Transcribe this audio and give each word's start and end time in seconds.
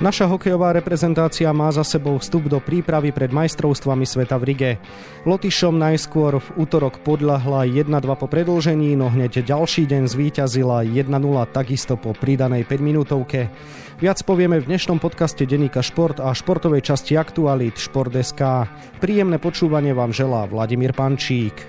Naša 0.00 0.32
hokejová 0.32 0.72
reprezentácia 0.72 1.52
má 1.52 1.68
za 1.68 1.84
sebou 1.84 2.16
vstup 2.16 2.48
do 2.48 2.56
prípravy 2.56 3.12
pred 3.12 3.28
majstrovstvami 3.36 4.08
sveta 4.08 4.40
v 4.40 4.44
Rige. 4.48 4.72
Lotyšom 5.28 5.76
najskôr 5.76 6.40
v 6.40 6.48
útorok 6.56 7.04
podľahla 7.04 7.68
1-2 7.68 8.08
po 8.16 8.24
predlžení, 8.24 8.96
no 8.96 9.12
hneď 9.12 9.44
ďalší 9.44 9.84
deň 9.84 10.08
zvíťazila 10.08 10.88
1-0 10.88 11.04
takisto 11.52 12.00
po 12.00 12.16
pridanej 12.16 12.64
5 12.64 12.80
minútovke. 12.80 13.52
Viac 14.00 14.24
povieme 14.24 14.56
v 14.64 14.72
dnešnom 14.72 14.96
podcaste 14.96 15.44
Deníka 15.44 15.84
Šport 15.84 16.16
a 16.16 16.32
športovej 16.32 16.80
časti 16.80 17.20
Aktualit 17.20 17.76
Šport.sk. 17.76 18.72
Príjemné 19.04 19.36
počúvanie 19.36 19.92
vám 19.92 20.16
želá 20.16 20.48
Vladimír 20.48 20.96
Pančík. 20.96 21.60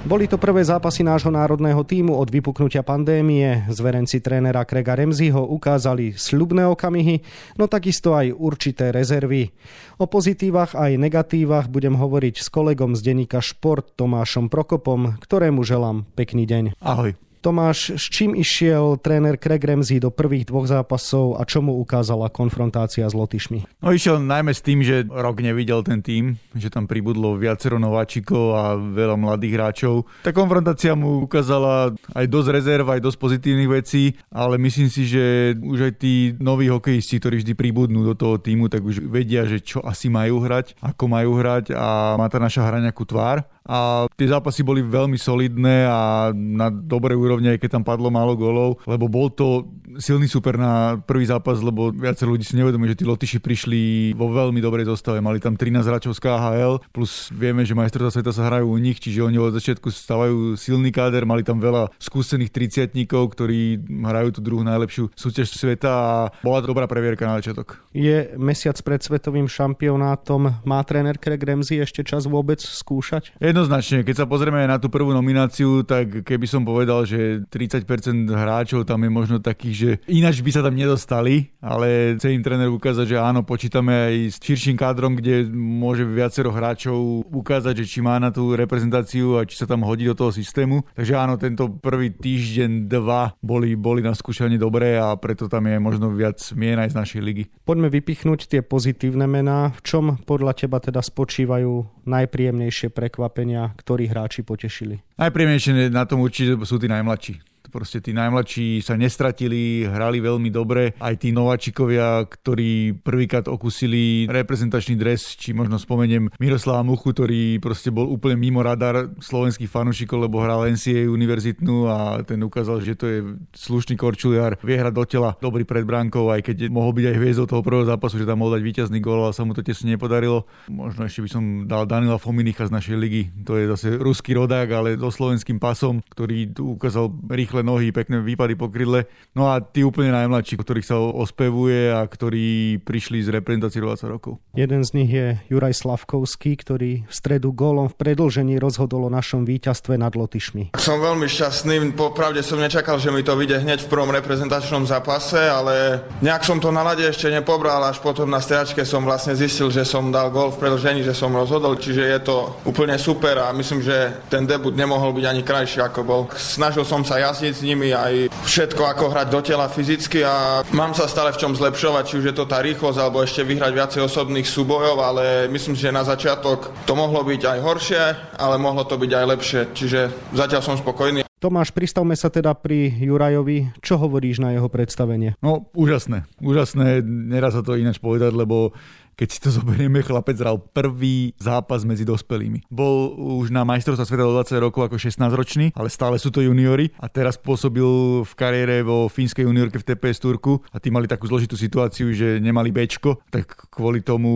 Boli 0.00 0.24
to 0.24 0.40
prvé 0.40 0.64
zápasy 0.64 1.04
nášho 1.04 1.28
národného 1.28 1.84
týmu 1.84 2.16
od 2.16 2.32
vypuknutia 2.32 2.80
pandémie. 2.80 3.68
Zverenci 3.68 4.24
trénera 4.24 4.64
Krega 4.64 4.96
Remziho 4.96 5.44
ukázali 5.44 6.16
sľubné 6.16 6.64
okamihy, 6.72 7.20
no 7.60 7.68
takisto 7.68 8.16
aj 8.16 8.32
určité 8.32 8.96
rezervy. 8.96 9.52
O 10.00 10.08
pozitívach 10.08 10.72
aj 10.72 10.96
negatívach 10.96 11.68
budem 11.68 12.00
hovoriť 12.00 12.40
s 12.40 12.48
kolegom 12.48 12.96
z 12.96 13.12
denníka 13.12 13.44
Šport 13.44 13.92
Tomášom 14.00 14.48
Prokopom, 14.48 15.20
ktorému 15.20 15.60
želám 15.68 16.08
pekný 16.16 16.48
deň. 16.48 16.80
Ahoj. 16.80 17.29
Tomáš, 17.40 17.96
s 17.96 18.12
čím 18.12 18.36
išiel 18.36 19.00
tréner 19.00 19.40
Craig 19.40 19.64
Ramsey 19.64 19.96
do 19.96 20.12
prvých 20.12 20.52
dvoch 20.52 20.68
zápasov 20.68 21.40
a 21.40 21.48
čo 21.48 21.64
mu 21.64 21.80
ukázala 21.80 22.28
konfrontácia 22.28 23.08
s 23.08 23.16
Lotyšmi? 23.16 23.80
No 23.80 23.96
išiel 23.96 24.20
najmä 24.20 24.52
s 24.52 24.60
tým, 24.60 24.84
že 24.84 25.08
rok 25.08 25.40
nevidel 25.40 25.80
ten 25.80 26.04
tým, 26.04 26.36
že 26.52 26.68
tam 26.68 26.84
pribudlo 26.84 27.40
viacero 27.40 27.80
nováčikov 27.80 28.44
a 28.60 28.64
veľa 28.76 29.16
mladých 29.16 29.56
hráčov. 29.56 30.04
Tá 30.20 30.36
konfrontácia 30.36 30.92
mu 30.92 31.24
ukázala 31.24 31.96
aj 32.12 32.26
dosť 32.28 32.48
rezerv, 32.52 32.84
aj 32.92 33.00
dosť 33.08 33.16
pozitívnych 33.16 33.72
vecí, 33.72 34.20
ale 34.28 34.60
myslím 34.60 34.92
si, 34.92 35.08
že 35.08 35.56
už 35.56 35.78
aj 35.88 35.92
tí 35.96 36.36
noví 36.44 36.68
hokejisti, 36.68 37.24
ktorí 37.24 37.40
vždy 37.40 37.56
pribudnú 37.56 38.04
do 38.04 38.12
toho 38.12 38.36
týmu, 38.36 38.68
tak 38.68 38.84
už 38.84 39.08
vedia, 39.08 39.48
že 39.48 39.64
čo 39.64 39.80
asi 39.80 40.12
majú 40.12 40.44
hrať, 40.44 40.76
ako 40.84 41.08
majú 41.08 41.40
hrať 41.40 41.72
a 41.72 42.20
má 42.20 42.28
tá 42.28 42.36
naša 42.36 42.68
hra 42.68 42.84
nejakú 42.84 43.08
tvár 43.08 43.48
a 43.70 44.10
tie 44.18 44.26
zápasy 44.26 44.66
boli 44.66 44.82
veľmi 44.82 45.14
solidné 45.14 45.86
a 45.86 46.34
na 46.34 46.74
dobrej 46.74 47.14
úrovni, 47.14 47.54
aj 47.54 47.62
keď 47.62 47.78
tam 47.78 47.84
padlo 47.86 48.10
málo 48.10 48.34
golov, 48.34 48.82
lebo 48.82 49.06
bol 49.06 49.30
to 49.30 49.70
silný 50.02 50.26
super 50.26 50.58
na 50.58 50.98
prvý 50.98 51.30
zápas, 51.30 51.62
lebo 51.62 51.94
viacej 51.94 52.26
ľudí 52.26 52.42
si 52.42 52.58
nevedomí, 52.58 52.90
že 52.90 52.98
tí 52.98 53.04
Lotyši 53.06 53.38
prišli 53.38 53.80
vo 54.18 54.26
veľmi 54.34 54.58
dobrej 54.58 54.90
zostave. 54.90 55.22
Mali 55.22 55.38
tam 55.38 55.54
13 55.54 55.86
hráčov 55.86 56.18
z 56.18 56.20
KHL, 56.22 56.74
plus 56.90 57.30
vieme, 57.30 57.62
že 57.62 57.78
majstrovstvá 57.78 58.10
sveta 58.10 58.32
sa 58.34 58.50
hrajú 58.50 58.66
u 58.74 58.78
nich, 58.82 58.98
čiže 58.98 59.22
oni 59.22 59.38
od 59.38 59.54
začiatku 59.54 59.86
stávajú 59.86 60.58
silný 60.58 60.90
káder, 60.90 61.22
mali 61.22 61.46
tam 61.46 61.62
veľa 61.62 61.94
skúsených 62.02 62.50
30 62.50 62.98
ktorí 63.06 63.78
hrajú 63.86 64.34
tú 64.34 64.40
druhú 64.42 64.66
najlepšiu 64.66 65.14
súťaž 65.14 65.54
sveta 65.54 65.90
a 65.90 66.10
bola 66.42 66.58
to 66.58 66.70
dobrá 66.70 66.90
previerka 66.90 67.28
na 67.28 67.38
začiatok. 67.38 67.78
Je 67.94 68.34
mesiac 68.34 68.74
pred 68.82 68.98
svetovým 68.98 69.46
šampionátom, 69.46 70.62
má 70.66 70.78
tréner 70.82 71.20
Craig 71.20 71.42
Ramsey 71.42 71.78
ešte 71.78 72.02
čas 72.02 72.26
vôbec 72.26 72.58
skúšať? 72.58 73.36
Je 73.38 73.52
Jednoznačne, 73.60 74.08
keď 74.08 74.24
sa 74.24 74.24
pozrieme 74.24 74.64
na 74.64 74.80
tú 74.80 74.88
prvú 74.88 75.12
nomináciu, 75.12 75.84
tak 75.84 76.24
keby 76.24 76.48
som 76.48 76.64
povedal, 76.64 77.04
že 77.04 77.44
30% 77.44 77.84
hráčov 78.24 78.88
tam 78.88 79.04
je 79.04 79.12
možno 79.12 79.36
takých, 79.36 79.76
že 79.76 79.90
ináč 80.08 80.40
by 80.40 80.48
sa 80.48 80.64
tam 80.64 80.72
nedostali, 80.72 81.52
ale 81.60 82.16
chce 82.16 82.32
im 82.32 82.40
tréner 82.40 82.72
ukázať, 82.72 83.04
že 83.04 83.20
áno, 83.20 83.44
počítame 83.44 83.92
aj 83.92 84.14
s 84.32 84.36
širším 84.40 84.80
kádrom, 84.80 85.12
kde 85.12 85.44
môže 85.52 86.08
viacero 86.08 86.48
hráčov 86.48 87.28
ukázať, 87.28 87.84
že 87.84 87.84
či 87.84 88.00
má 88.00 88.16
na 88.16 88.32
tú 88.32 88.56
reprezentáciu 88.56 89.36
a 89.36 89.44
či 89.44 89.60
sa 89.60 89.68
tam 89.68 89.84
hodí 89.84 90.08
do 90.08 90.16
toho 90.16 90.32
systému. 90.32 90.80
Takže 90.96 91.20
áno, 91.20 91.36
tento 91.36 91.68
prvý 91.68 92.16
týždeň, 92.16 92.88
dva 92.88 93.36
boli, 93.44 93.76
boli 93.76 94.00
na 94.00 94.16
skúšanie 94.16 94.56
dobré 94.56 94.96
a 94.96 95.12
preto 95.20 95.52
tam 95.52 95.68
je 95.68 95.76
možno 95.76 96.08
viac 96.16 96.40
mien 96.56 96.80
aj 96.80 96.96
z 96.96 96.98
našej 97.04 97.20
ligy. 97.20 97.44
Poďme 97.68 97.92
vypichnúť 97.92 98.48
tie 98.48 98.64
pozitívne 98.64 99.28
mená. 99.28 99.76
V 99.76 99.84
čom 99.84 100.16
podľa 100.24 100.64
teba 100.64 100.80
teda 100.80 101.04
spočívajú 101.04 102.08
najpríjemnejšie 102.08 102.88
prekvapenia 102.94 103.49
prekvapenia, 103.50 103.74
ktorí 103.74 104.04
hráči 104.06 104.40
potešili? 104.46 105.02
Najpríjemnejšie 105.18 105.90
na 105.90 106.06
tom 106.06 106.22
určite 106.22 106.54
sú 106.62 106.78
tí 106.78 106.86
najmladší 106.86 107.49
Proste 107.70 108.02
tí 108.02 108.10
najmladší 108.10 108.82
sa 108.82 108.98
nestratili, 108.98 109.86
hrali 109.86 110.18
veľmi 110.18 110.50
dobre. 110.50 110.98
Aj 110.98 111.14
tí 111.14 111.30
nováčikovia, 111.30 112.26
ktorí 112.26 112.98
prvýkrát 112.98 113.46
okusili 113.46 114.26
reprezentačný 114.26 114.98
dres, 114.98 115.38
či 115.38 115.54
možno 115.54 115.78
spomeniem 115.78 116.34
Miroslava 116.42 116.82
Muchu, 116.82 117.14
ktorý 117.14 117.62
proste 117.62 117.94
bol 117.94 118.10
úplne 118.10 118.34
mimo 118.34 118.58
radar 118.60 119.14
slovenských 119.22 119.70
fanúšikov, 119.70 120.26
lebo 120.26 120.42
hral 120.42 120.66
NCAA 120.66 121.06
univerzitnú 121.06 121.86
a 121.86 122.26
ten 122.26 122.42
ukázal, 122.42 122.82
že 122.82 122.98
to 122.98 123.06
je 123.06 123.18
slušný 123.54 123.94
korčuliar, 123.94 124.58
vie 124.66 124.74
hrať 124.74 124.94
do 124.94 125.04
tela, 125.06 125.30
dobrý 125.38 125.62
pred 125.62 125.86
bránkou, 125.86 126.26
aj 126.34 126.50
keď 126.50 126.66
mohol 126.66 126.90
byť 126.90 127.06
aj 127.14 127.16
hviezdou 127.22 127.46
toho 127.46 127.62
prvého 127.62 127.86
zápasu, 127.86 128.18
že 128.18 128.26
tam 128.26 128.42
mohol 128.42 128.58
dať 128.58 128.62
víťazný 128.66 128.98
gól, 128.98 129.30
ale 129.30 129.36
sa 129.36 129.46
mu 129.46 129.54
to 129.54 129.62
tesne 129.62 129.94
nepodarilo. 129.94 130.44
Možno 130.66 131.06
ešte 131.06 131.22
by 131.22 131.30
som 131.30 131.42
dal 131.70 131.86
Danila 131.86 132.18
Fominicha 132.18 132.66
z 132.66 132.74
našej 132.74 132.96
ligy. 132.98 133.22
To 133.46 133.54
je 133.54 133.70
zase 133.70 133.94
ruský 133.94 134.34
rodák, 134.34 134.68
ale 134.74 134.98
so 134.98 135.12
slovenským 135.12 135.62
pasom, 135.62 136.02
ktorý 136.10 136.50
tu 136.50 136.74
ukázal 136.74 137.12
rýchle 137.30 137.59
rýchle 137.60 137.72
nohy, 137.72 137.92
pekné 137.92 138.20
výpady 138.20 138.54
po 138.56 138.68
krydle. 138.68 139.04
No 139.36 139.52
a 139.52 139.60
tí 139.60 139.84
úplne 139.84 140.16
najmladší, 140.16 140.56
ktorých 140.56 140.86
sa 140.88 140.96
ospevuje 140.96 141.92
a 141.92 142.00
ktorí 142.08 142.80
prišli 142.80 143.20
z 143.22 143.28
reprezentácie 143.36 143.84
20 143.84 144.08
rokov. 144.08 144.40
Jeden 144.56 144.80
z 144.82 144.90
nich 144.96 145.10
je 145.12 145.36
Juraj 145.52 145.76
Slavkovský, 145.76 146.56
ktorý 146.56 147.04
v 147.04 147.12
stredu 147.12 147.52
gólom 147.52 147.92
v 147.92 147.98
predlžení 148.00 148.56
rozhodol 148.56 149.06
o 149.06 149.10
našom 149.12 149.44
víťazstve 149.44 150.00
nad 150.00 150.16
Lotyšmi. 150.16 150.74
Som 150.80 151.04
veľmi 151.04 151.28
šťastný, 151.28 151.92
popravde 151.94 152.40
som 152.40 152.58
nečakal, 152.58 152.96
že 152.96 153.12
mi 153.12 153.20
to 153.20 153.36
vyjde 153.36 153.62
hneď 153.62 153.84
v 153.84 153.90
prvom 153.92 154.10
reprezentačnom 154.10 154.88
zápase, 154.88 155.38
ale 155.38 156.00
nejak 156.24 156.42
som 156.42 156.58
to 156.58 156.72
na 156.72 156.82
lade 156.82 157.04
ešte 157.04 157.28
nepobral, 157.28 157.84
až 157.84 158.00
potom 158.00 158.26
na 158.26 158.40
striačke 158.40 158.82
som 158.88 159.04
vlastne 159.04 159.36
zistil, 159.36 159.68
že 159.68 159.84
som 159.84 160.08
dal 160.08 160.32
gól 160.32 160.50
v 160.50 160.60
predlžení, 160.64 161.04
že 161.04 161.14
som 161.14 161.30
rozhodol, 161.30 161.76
čiže 161.76 162.02
je 162.08 162.20
to 162.24 162.36
úplne 162.64 162.96
super 162.96 163.36
a 163.38 163.52
myslím, 163.52 163.84
že 163.84 164.26
ten 164.32 164.48
debut 164.48 164.74
nemohol 164.74 165.12
byť 165.12 165.24
ani 165.28 165.42
krajší 165.44 165.78
ako 165.84 166.00
bol. 166.02 166.20
Snažil 166.34 166.82
som 166.86 167.02
sa 167.06 167.18
jazdiť 167.18 167.49
s 167.50 167.60
nimi 167.66 167.90
aj 167.90 168.30
všetko, 168.46 168.82
ako 168.86 169.10
hrať 169.10 169.28
do 169.28 169.40
tela 169.42 169.66
fyzicky 169.66 170.22
a 170.22 170.66
mám 170.72 170.94
sa 170.94 171.10
stále 171.10 171.34
v 171.34 171.40
čom 171.40 171.52
zlepšovať, 171.58 172.04
či 172.06 172.18
už 172.22 172.24
je 172.30 172.34
to 172.34 172.46
tá 172.46 172.62
rýchlosť, 172.62 172.98
alebo 172.98 173.20
ešte 173.20 173.42
vyhrať 173.42 173.72
viacej 173.74 174.00
osobných 174.06 174.46
súbojov, 174.46 174.96
ale 175.02 175.50
myslím 175.50 175.74
si, 175.74 175.86
že 175.86 175.94
na 175.94 176.06
začiatok 176.06 176.72
to 176.86 176.92
mohlo 176.94 177.26
byť 177.26 177.42
aj 177.44 177.58
horšie, 177.60 178.02
ale 178.38 178.56
mohlo 178.56 178.86
to 178.86 178.96
byť 178.96 179.10
aj 179.10 179.24
lepšie, 179.36 179.60
čiže 179.74 180.00
zatiaľ 180.32 180.62
som 180.62 180.78
spokojný. 180.78 181.26
Tomáš, 181.40 181.72
pristavme 181.72 182.12
sa 182.20 182.28
teda 182.28 182.52
pri 182.52 182.92
Jurajovi. 183.00 183.72
Čo 183.80 183.96
hovoríš 183.96 184.44
na 184.44 184.52
jeho 184.52 184.68
predstavenie? 184.68 185.40
No, 185.40 185.72
úžasné. 185.72 186.28
Úžasné, 186.36 187.00
neraz 187.00 187.56
sa 187.56 187.64
to 187.64 187.80
ináč 187.80 187.96
povedať, 187.96 188.36
lebo 188.36 188.76
keď 189.20 189.28
si 189.28 189.38
to 189.44 189.52
zoberieme, 189.60 190.00
chlapec 190.00 190.40
hral 190.40 190.56
prvý 190.56 191.36
zápas 191.36 191.84
medzi 191.84 192.08
dospelými. 192.08 192.64
Bol 192.72 193.12
už 193.44 193.52
na 193.52 193.68
majstrovstva 193.68 194.08
sveta 194.08 194.24
do 194.24 194.32
20 194.40 194.56
rokov 194.64 194.88
ako 194.88 194.96
16-ročný, 194.96 195.76
ale 195.76 195.92
stále 195.92 196.16
sú 196.16 196.32
to 196.32 196.40
juniori 196.40 196.88
a 196.96 197.12
teraz 197.12 197.36
pôsobil 197.36 198.24
v 198.24 198.32
kariére 198.32 198.80
vo 198.80 199.12
fínskej 199.12 199.44
juniorke 199.44 199.76
v 199.76 199.84
TPS 199.92 200.24
Turku 200.24 200.64
a 200.72 200.80
tí 200.80 200.88
mali 200.88 201.04
takú 201.04 201.28
zložitú 201.28 201.60
situáciu, 201.60 202.16
že 202.16 202.40
nemali 202.40 202.72
Bčko, 202.72 203.20
tak 203.28 203.68
kvôli 203.68 204.00
tomu 204.00 204.32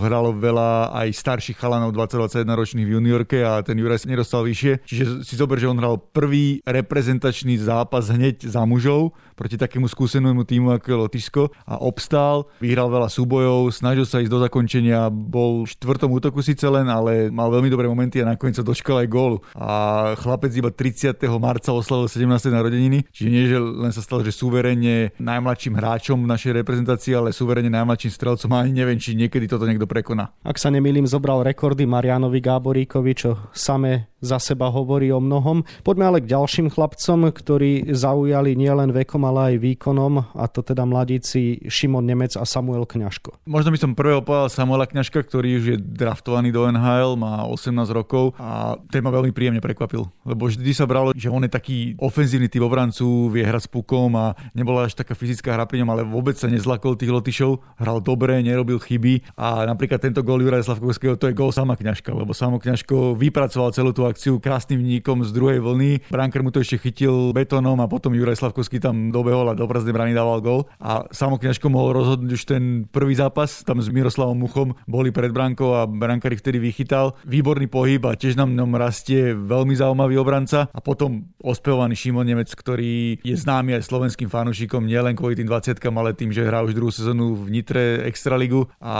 hralo 0.00 0.32
veľa 0.32 0.96
aj 0.96 1.08
starších 1.12 1.60
chalanov 1.60 1.92
20-21 1.92 2.48
ročných 2.48 2.88
v 2.88 2.94
juniorke 2.96 3.44
a 3.44 3.60
ten 3.60 3.76
Juraj 3.76 4.06
sa 4.06 4.08
nedostal 4.08 4.48
vyššie. 4.48 4.88
Čiže 4.88 5.04
si 5.26 5.34
zober, 5.36 5.60
že 5.60 5.68
on 5.68 5.76
hral 5.76 6.00
prvý 6.00 6.64
reprezentačný 6.64 7.60
zápas 7.60 8.08
hneď 8.08 8.48
za 8.48 8.64
mužov 8.64 9.12
proti 9.42 9.58
takému 9.58 9.90
skúsenému 9.90 10.46
týmu 10.46 10.70
ako 10.70 10.86
je 10.86 10.96
Lotyšsko 11.02 11.42
a 11.66 11.82
obstál, 11.82 12.46
vyhral 12.62 12.86
veľa 12.86 13.10
súbojov, 13.10 13.74
snažil 13.74 14.06
sa 14.06 14.21
ísť 14.22 14.32
do 14.32 14.40
zakončenia, 14.40 15.10
bol 15.10 15.66
v 15.66 15.72
štvrtom 15.74 16.10
útoku 16.14 16.40
síce 16.40 16.64
len, 16.70 16.86
ale 16.86 17.28
mal 17.28 17.50
veľmi 17.50 17.68
dobré 17.68 17.90
momenty 17.90 18.22
a 18.22 18.30
nakoniec 18.32 18.56
sa 18.58 18.64
dočkal 18.64 19.02
aj 19.02 19.08
gólu. 19.10 19.42
A 19.58 20.12
chlapec 20.18 20.54
iba 20.54 20.70
30. 20.70 21.18
marca 21.42 21.74
oslavil 21.74 22.06
17. 22.06 22.48
narodeniny, 22.48 23.04
čiže 23.10 23.28
nie, 23.28 23.44
že 23.50 23.58
len 23.58 23.90
sa 23.90 24.00
stalo, 24.00 24.22
že 24.22 24.30
suverene 24.30 25.12
najmladším 25.18 25.74
hráčom 25.76 26.18
v 26.22 26.30
našej 26.30 26.52
reprezentácii, 26.62 27.12
ale 27.18 27.34
suverene 27.34 27.68
najmladším 27.68 28.12
strelcom 28.14 28.50
a 28.54 28.62
ani 28.62 28.72
neviem, 28.72 28.96
či 28.96 29.18
niekedy 29.18 29.50
toto 29.50 29.66
niekto 29.66 29.90
prekoná. 29.90 30.30
Ak 30.46 30.56
sa 30.56 30.70
nemýlim, 30.70 31.04
zobral 31.04 31.42
rekordy 31.42 31.84
Marianovi 31.84 32.38
Gáboríkovi, 32.38 33.12
čo 33.12 33.50
samé 33.50 34.12
za 34.22 34.38
seba 34.38 34.70
hovorí 34.70 35.10
o 35.10 35.18
mnohom. 35.18 35.66
Poďme 35.82 36.06
ale 36.06 36.22
k 36.22 36.30
ďalším 36.30 36.70
chlapcom, 36.70 37.34
ktorí 37.34 37.90
zaujali 37.90 38.54
nielen 38.54 38.94
vekom, 38.94 39.26
ale 39.26 39.58
aj 39.58 39.66
výkonom, 39.66 40.38
a 40.38 40.44
to 40.46 40.62
teda 40.62 40.86
mladíci 40.86 41.66
Šimon 41.66 42.06
Nemec 42.06 42.38
a 42.38 42.46
Samuel 42.46 42.86
Kňažko. 42.86 43.42
Možno 43.50 43.74
by 43.74 43.78
som 43.82 43.98
prvého 44.12 44.28
povedal 44.28 44.52
Samuela 44.52 44.84
Kňažka, 44.84 45.24
ktorý 45.24 45.56
už 45.56 45.64
je 45.72 45.76
draftovaný 45.80 46.52
do 46.52 46.68
NHL, 46.68 47.16
má 47.16 47.48
18 47.48 47.80
rokov 47.96 48.36
a 48.36 48.76
ten 48.92 49.00
ma 49.00 49.08
veľmi 49.08 49.32
príjemne 49.32 49.64
prekvapil, 49.64 50.04
lebo 50.28 50.52
vždy 50.52 50.68
sa 50.76 50.84
bralo, 50.84 51.16
že 51.16 51.32
on 51.32 51.40
je 51.40 51.48
taký 51.48 51.96
ofenzívny 51.96 52.52
typ 52.52 52.60
obrancu, 52.60 53.32
vie 53.32 53.40
hrať 53.40 53.64
s 53.64 53.72
pukom 53.72 54.12
a 54.12 54.36
nebola 54.52 54.84
až 54.84 55.00
taká 55.00 55.16
fyzická 55.16 55.56
hra 55.56 55.64
pri 55.64 55.80
ňom, 55.80 55.90
ale 55.96 56.02
vôbec 56.04 56.36
sa 56.36 56.44
nezlakol 56.52 57.00
tých 57.00 57.08
Lotyšov, 57.08 57.64
hral 57.80 58.04
dobre, 58.04 58.44
nerobil 58.44 58.76
chyby 58.76 59.32
a 59.32 59.64
napríklad 59.64 60.04
tento 60.04 60.20
gól 60.20 60.44
Juraja 60.44 60.68
Slavkovského 60.68 61.16
to 61.16 61.32
je 61.32 61.38
gól 61.38 61.48
sama 61.48 61.72
Kňažka, 61.80 62.12
lebo 62.12 62.36
samo 62.36 62.60
Kňažko 62.60 63.16
vypracoval 63.16 63.72
celú 63.72 63.96
tú 63.96 64.04
akciu 64.04 64.36
krásnym 64.44 64.84
vníkom 64.84 65.24
z 65.24 65.32
druhej 65.32 65.64
vlny. 65.64 66.12
Branker 66.12 66.44
mu 66.44 66.52
to 66.52 66.60
ešte 66.60 66.84
chytil 66.84 67.32
betónom 67.32 67.80
a 67.80 67.88
potom 67.88 68.12
Juraj 68.12 68.44
Slavkovský 68.44 68.76
tam 68.76 69.08
dobehol 69.08 69.48
a 69.48 69.56
do 69.56 69.64
prázdnej 69.64 69.96
brany 69.96 70.12
dával 70.12 70.44
gol. 70.44 70.68
A 70.76 71.08
Samokňažko 71.08 71.72
mohol 71.72 71.96
rozhodnúť 71.96 72.30
už 72.36 72.42
ten 72.44 72.84
prvý 72.90 73.16
zápas, 73.16 73.62
tam 73.62 73.78
s 73.78 73.91
Miroslavom 73.92 74.40
Muchom 74.40 74.68
boli 74.88 75.12
pred 75.12 75.30
brankou 75.30 75.76
a 75.76 75.84
brankar 75.84 76.32
ich 76.32 76.40
vtedy 76.40 76.58
vychytal. 76.58 77.14
Výborný 77.28 77.68
pohyb 77.68 78.00
a 78.08 78.16
tiež 78.16 78.40
nám 78.40 78.56
ňom 78.56 78.72
rastie 78.80 79.36
veľmi 79.36 79.76
zaujímavý 79.76 80.16
obranca. 80.16 80.72
A 80.72 80.80
potom 80.80 81.28
ospevovaný 81.44 81.94
Šimon 81.94 82.24
Nemec, 82.24 82.48
ktorý 82.48 83.20
je 83.20 83.36
známy 83.36 83.76
aj 83.76 83.86
slovenským 83.86 84.32
fanúšikom 84.32 84.88
nielen 84.88 85.12
kvôli 85.12 85.36
tým 85.36 85.46
20 85.46 85.78
ale 85.92 86.16
tým, 86.16 86.32
že 86.32 86.46
hrá 86.46 86.64
už 86.64 86.72
druhú 86.72 86.88
sezónu 86.88 87.36
v 87.36 87.52
Nitre 87.52 88.06
Extraligu 88.08 88.70
a 88.80 88.94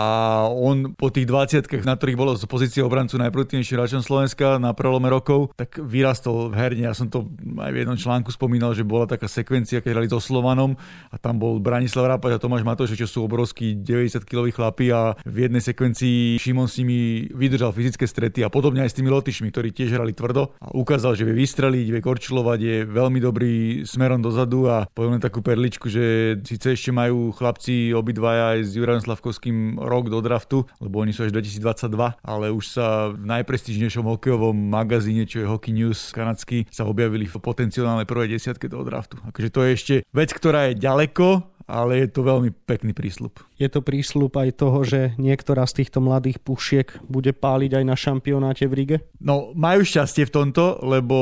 on 0.51 0.93
po 0.93 1.09
tých 1.09 1.25
20 1.25 1.87
na 1.87 1.95
ktorých 1.97 2.19
bolo 2.19 2.35
z 2.35 2.45
pozície 2.45 2.83
obrancu 2.83 3.17
najproduktívnejším 3.23 3.77
hráčom 3.79 4.03
Slovenska 4.03 4.59
na 4.59 4.75
prelome 4.75 5.07
rokov, 5.09 5.55
tak 5.55 5.79
vyrastol 5.79 6.51
v 6.51 6.55
herne. 6.59 6.85
Ja 6.91 6.95
som 6.97 7.07
to 7.07 7.31
aj 7.63 7.71
v 7.71 7.81
jednom 7.87 7.95
článku 7.95 8.35
spomínal, 8.35 8.75
že 8.75 8.83
bola 8.83 9.07
taká 9.07 9.31
sekvencia, 9.31 9.79
keď 9.79 9.91
hrali 9.95 10.09
so 10.11 10.19
Slovanom 10.19 10.75
a 11.09 11.17
tam 11.17 11.39
bol 11.39 11.63
Branislav 11.63 12.11
Rápač 12.11 12.35
a 12.35 12.43
Tomáš 12.43 12.67
Matoš, 12.67 12.99
čo 12.99 13.07
sú 13.07 13.23
obrovskí 13.23 13.79
90-kiloví 13.79 14.51
chlapi 14.51 14.82
a 14.91 15.15
v 15.23 15.47
jednej 15.47 15.63
sekvencii 15.63 16.41
Šimon 16.41 16.67
s 16.67 16.81
nimi 16.83 17.29
vydržal 17.31 17.71
fyzické 17.71 18.09
strety 18.09 18.43
a 18.43 18.51
podobne 18.51 18.83
aj 18.83 18.91
s 18.91 18.99
tými 18.99 19.13
Lotyšmi, 19.13 19.53
ktorí 19.53 19.71
tiež 19.71 19.95
hrali 19.95 20.17
tvrdo 20.17 20.57
a 20.59 20.73
ukázal, 20.75 21.15
že 21.15 21.29
vie 21.29 21.37
vystreliť, 21.37 21.87
vie 21.93 22.01
korčulovať, 22.03 22.59
je 22.59 22.77
veľmi 22.89 23.21
dobrý 23.23 23.85
smerom 23.85 24.25
dozadu 24.25 24.67
a 24.67 24.89
poviem 24.91 25.21
takú 25.21 25.45
perličku, 25.45 25.93
že 25.93 26.39
síce 26.43 26.73
ešte 26.73 26.91
majú 26.91 27.31
chlapci 27.37 27.93
obidvaja 27.93 28.57
aj 28.57 28.59
s 28.67 28.71
Jurajom 28.75 29.05
Slavkovským 29.05 29.77
rok 29.77 30.09
do 30.09 30.19
draftu, 30.25 30.65
lebo 30.81 31.05
oni 31.05 31.13
sú 31.13 31.29
až 31.29 31.37
2022, 31.37 31.93
ale 32.23 32.47
už 32.49 32.65
sa 32.73 33.13
v 33.13 33.29
najprestížnejšom 33.29 34.09
hokejovom 34.09 34.57
magazíne, 34.57 35.29
čo 35.29 35.45
je 35.45 35.51
Hockey 35.51 35.77
News 35.77 36.15
kanadský, 36.17 36.65
sa 36.73 36.89
objavili 36.89 37.29
v 37.29 37.37
potenciálnej 37.37 38.09
prvej 38.09 38.39
desiatke 38.39 38.71
do 38.71 38.81
draftu. 38.87 39.21
Akože 39.29 39.49
to 39.53 39.61
je 39.67 39.71
ešte 39.75 39.95
vec, 40.15 40.31
ktorá 40.33 40.73
je 40.73 40.81
ďaleko, 40.81 41.52
ale 41.67 42.05
je 42.05 42.09
to 42.11 42.21
veľmi 42.27 42.51
pekný 42.67 42.93
prísľub. 42.93 43.39
Je 43.57 43.71
to 43.71 43.79
prísľub 43.79 44.35
aj 44.35 44.51
toho, 44.59 44.83
že 44.83 45.01
niektorá 45.23 45.63
z 45.71 45.83
týchto 45.83 46.03
mladých 46.03 46.43
pušiek 46.43 46.99
bude 47.07 47.31
páliť 47.31 47.79
aj 47.79 47.85
na 47.87 47.95
šampionáte 47.95 48.67
v 48.67 48.75
Rige? 48.75 48.97
No, 49.23 49.55
majú 49.55 49.87
šťastie 49.87 50.27
v 50.27 50.35
tomto, 50.35 50.83
lebo 50.83 51.17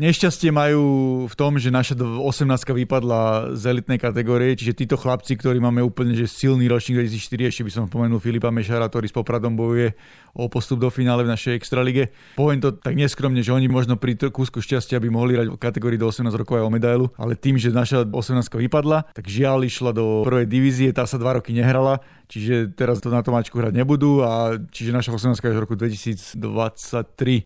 nešťastie 0.00 0.48
majú 0.48 0.82
v 1.28 1.34
tom, 1.36 1.60
že 1.60 1.68
naša 1.68 2.00
18 2.00 2.48
vypadla 2.48 3.52
z 3.52 3.62
elitnej 3.68 4.00
kategórie, 4.00 4.56
čiže 4.56 4.72
títo 4.72 4.96
chlapci, 4.96 5.36
ktorí 5.36 5.60
máme 5.60 5.84
úplne 5.84 6.16
že 6.16 6.24
silný 6.24 6.64
ročník 6.72 7.04
2004, 7.04 7.52
ešte 7.52 7.62
by 7.68 7.70
som 7.72 7.84
spomenul 7.84 8.22
Filipa 8.22 8.48
Mešara, 8.48 8.88
ktorý 8.88 9.06
s 9.10 9.14
Popradom 9.14 9.52
bojuje 9.52 9.92
o 10.34 10.50
postup 10.50 10.82
do 10.82 10.90
finále 10.90 11.22
v 11.22 11.30
našej 11.30 11.54
extralige. 11.54 12.10
Poviem 12.34 12.58
to 12.58 12.74
tak 12.74 12.98
neskromne, 12.98 13.38
že 13.44 13.54
oni 13.54 13.70
možno 13.70 13.94
pri 13.94 14.18
kúsku 14.18 14.58
šťastia 14.58 14.98
by 14.98 15.08
mohli 15.12 15.38
hrať 15.38 15.48
v 15.54 15.60
kategórii 15.60 15.98
do 16.00 16.10
18 16.10 16.26
rokov 16.34 16.58
aj 16.58 16.64
o 16.66 16.74
medailu, 16.74 17.06
ale 17.14 17.38
tým, 17.38 17.54
že 17.54 17.70
naša 17.70 18.02
18 18.08 18.50
vypadla, 18.50 19.14
tak 19.14 19.30
žiaľ 19.30 19.62
išla 19.74 19.90
do 19.90 20.22
prvej 20.22 20.46
divízie, 20.46 20.94
tá 20.94 21.02
sa 21.02 21.18
dva 21.18 21.42
roky 21.42 21.50
nehrala, 21.50 21.98
čiže 22.26 22.74
teraz 22.74 23.00
to 23.00 23.12
na 23.12 23.22
Tomáčku 23.22 23.58
hrať 23.58 23.74
nebudú 23.76 24.24
a 24.24 24.58
čiže 24.58 24.90
naša 24.94 25.14
18 25.14 25.38
až 25.38 25.54
v 25.56 25.62
roku 25.62 25.74
2023 25.78 26.36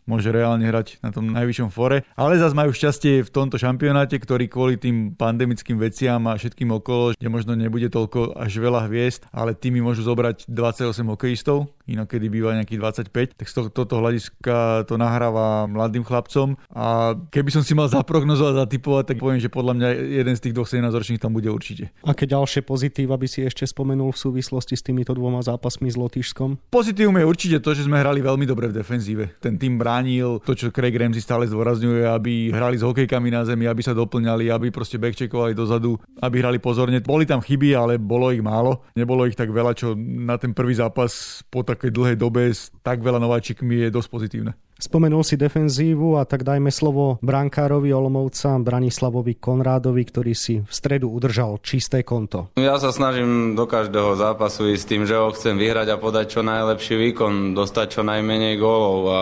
môže 0.09 0.29
reálne 0.31 0.65
hrať 0.67 1.03
na 1.05 1.11
tom 1.11 1.31
najvyššom 1.31 1.71
fore. 1.71 2.07
Ale 2.17 2.41
zase 2.41 2.57
majú 2.57 2.73
šťastie 2.73 3.27
v 3.27 3.31
tomto 3.31 3.61
šampionáte, 3.61 4.17
ktorý 4.17 4.49
kvôli 4.49 4.81
tým 4.81 5.13
pandemickým 5.15 5.77
veciam 5.77 6.25
a 6.31 6.39
všetkým 6.39 6.71
okolo, 6.79 7.13
že 7.19 7.29
možno 7.29 7.55
nebude 7.59 7.91
toľko 7.93 8.39
až 8.39 8.53
veľa 8.59 8.89
hviezd, 8.89 9.27
ale 9.35 9.53
tými 9.53 9.83
môžu 9.85 10.07
zobrať 10.07 10.49
28 10.49 11.05
hokejistov, 11.13 11.69
inokedy 11.85 12.27
býva 12.33 12.57
nejakých 12.57 13.11
25, 13.13 13.39
tak 13.39 13.47
z 13.47 13.55
tohto 13.75 13.95
hľadiska 13.99 14.89
to 14.89 14.95
nahráva 14.97 15.67
mladým 15.69 16.07
chlapcom 16.07 16.55
a 16.73 17.17
keby 17.29 17.51
som 17.53 17.63
si 17.67 17.75
mal 17.75 17.91
zaprognozovať, 17.91 18.55
zatypovať, 18.65 19.05
tak 19.15 19.17
poviem, 19.19 19.41
že 19.43 19.53
podľa 19.53 19.73
mňa 19.77 19.89
jeden 20.23 20.35
z 20.37 20.43
tých 20.49 20.55
dvoch 20.55 20.69
17 20.71 20.89
ročných 20.89 21.23
tam 21.23 21.35
bude 21.35 21.51
určite. 21.51 21.91
Aké 22.07 22.25
ďalšie 22.29 22.63
pozitíva 22.63 23.19
by 23.19 23.27
si 23.27 23.45
ešte 23.45 23.67
spomenul 23.67 24.15
v 24.15 24.19
súvislosti 24.19 24.78
s 24.79 24.87
týmito 24.87 25.11
dvoma 25.19 25.43
zápasmi 25.43 25.91
s 25.91 25.99
Lotyšskom? 25.99 26.71
Pozitívum 26.71 27.19
je 27.19 27.27
určite 27.27 27.59
to, 27.59 27.75
že 27.75 27.91
sme 27.91 27.99
hrali 27.99 28.23
veľmi 28.23 28.47
dobre 28.47 28.71
v 28.71 28.79
defenzíve. 28.79 29.35
Ten 29.43 29.59
tým 29.59 29.75
bránil 29.75 30.39
to, 30.47 30.55
čo 30.55 30.71
Craig 30.71 30.95
Ramsey 30.95 31.19
stále 31.19 31.51
zdôrazňuje, 31.51 32.07
aby 32.07 32.55
hrali 32.55 32.79
s 32.79 32.87
hokejkami 32.87 33.35
na 33.35 33.43
zemi, 33.43 33.67
aby 33.67 33.83
sa 33.83 33.97
doplňali, 33.97 34.53
aby 34.53 34.71
proste 34.71 35.03
backcheckovali 35.03 35.57
dozadu, 35.57 35.99
aby 36.23 36.37
hrali 36.39 36.63
pozorne. 36.63 37.03
Boli 37.03 37.27
tam 37.27 37.43
chyby, 37.43 37.75
ale 37.75 37.99
bolo 37.99 38.31
ich 38.31 38.45
málo. 38.45 38.87
Nebolo 38.95 39.27
ich 39.27 39.35
tak 39.35 39.51
veľa, 39.51 39.73
čo 39.73 39.97
na 39.99 40.39
ten 40.39 40.53
prvý 40.53 40.77
zápas 40.79 41.43
po 41.49 41.65
tak 41.65 41.79
takej 41.79 41.95
dlhej 41.95 42.17
dobe 42.19 42.51
s 42.51 42.75
tak 42.83 42.99
veľa 42.99 43.23
nováčikmi 43.23 43.87
je 43.87 43.95
dosť 43.95 44.09
pozitívne. 44.11 44.53
Spomenul 44.79 45.27
si 45.27 45.35
defenzívu 45.35 46.15
a 46.15 46.23
tak 46.23 46.47
dajme 46.47 46.71
slovo 46.71 47.19
brankárovi 47.19 47.91
Olomouca 47.91 48.63
Branislavovi 48.63 49.35
Konrádovi, 49.35 50.07
ktorý 50.07 50.39
si 50.39 50.63
v 50.63 50.71
stredu 50.71 51.11
udržal 51.11 51.59
čisté 51.67 52.07
konto. 52.07 52.55
Ja 52.55 52.79
sa 52.79 52.95
snažím 52.95 53.59
do 53.59 53.67
každého 53.67 54.15
zápasu 54.15 54.71
ísť 54.71 54.79
s 54.79 54.87
tým, 54.87 55.03
že 55.03 55.19
ho 55.19 55.35
chcem 55.35 55.59
vyhrať 55.59 55.91
a 55.91 55.99
podať 55.99 56.39
čo 56.39 56.41
najlepší 56.47 56.95
výkon, 56.95 57.59
dostať 57.59 57.99
čo 57.99 58.03
najmenej 58.07 58.55
gólov 58.55 58.99
a 59.11 59.21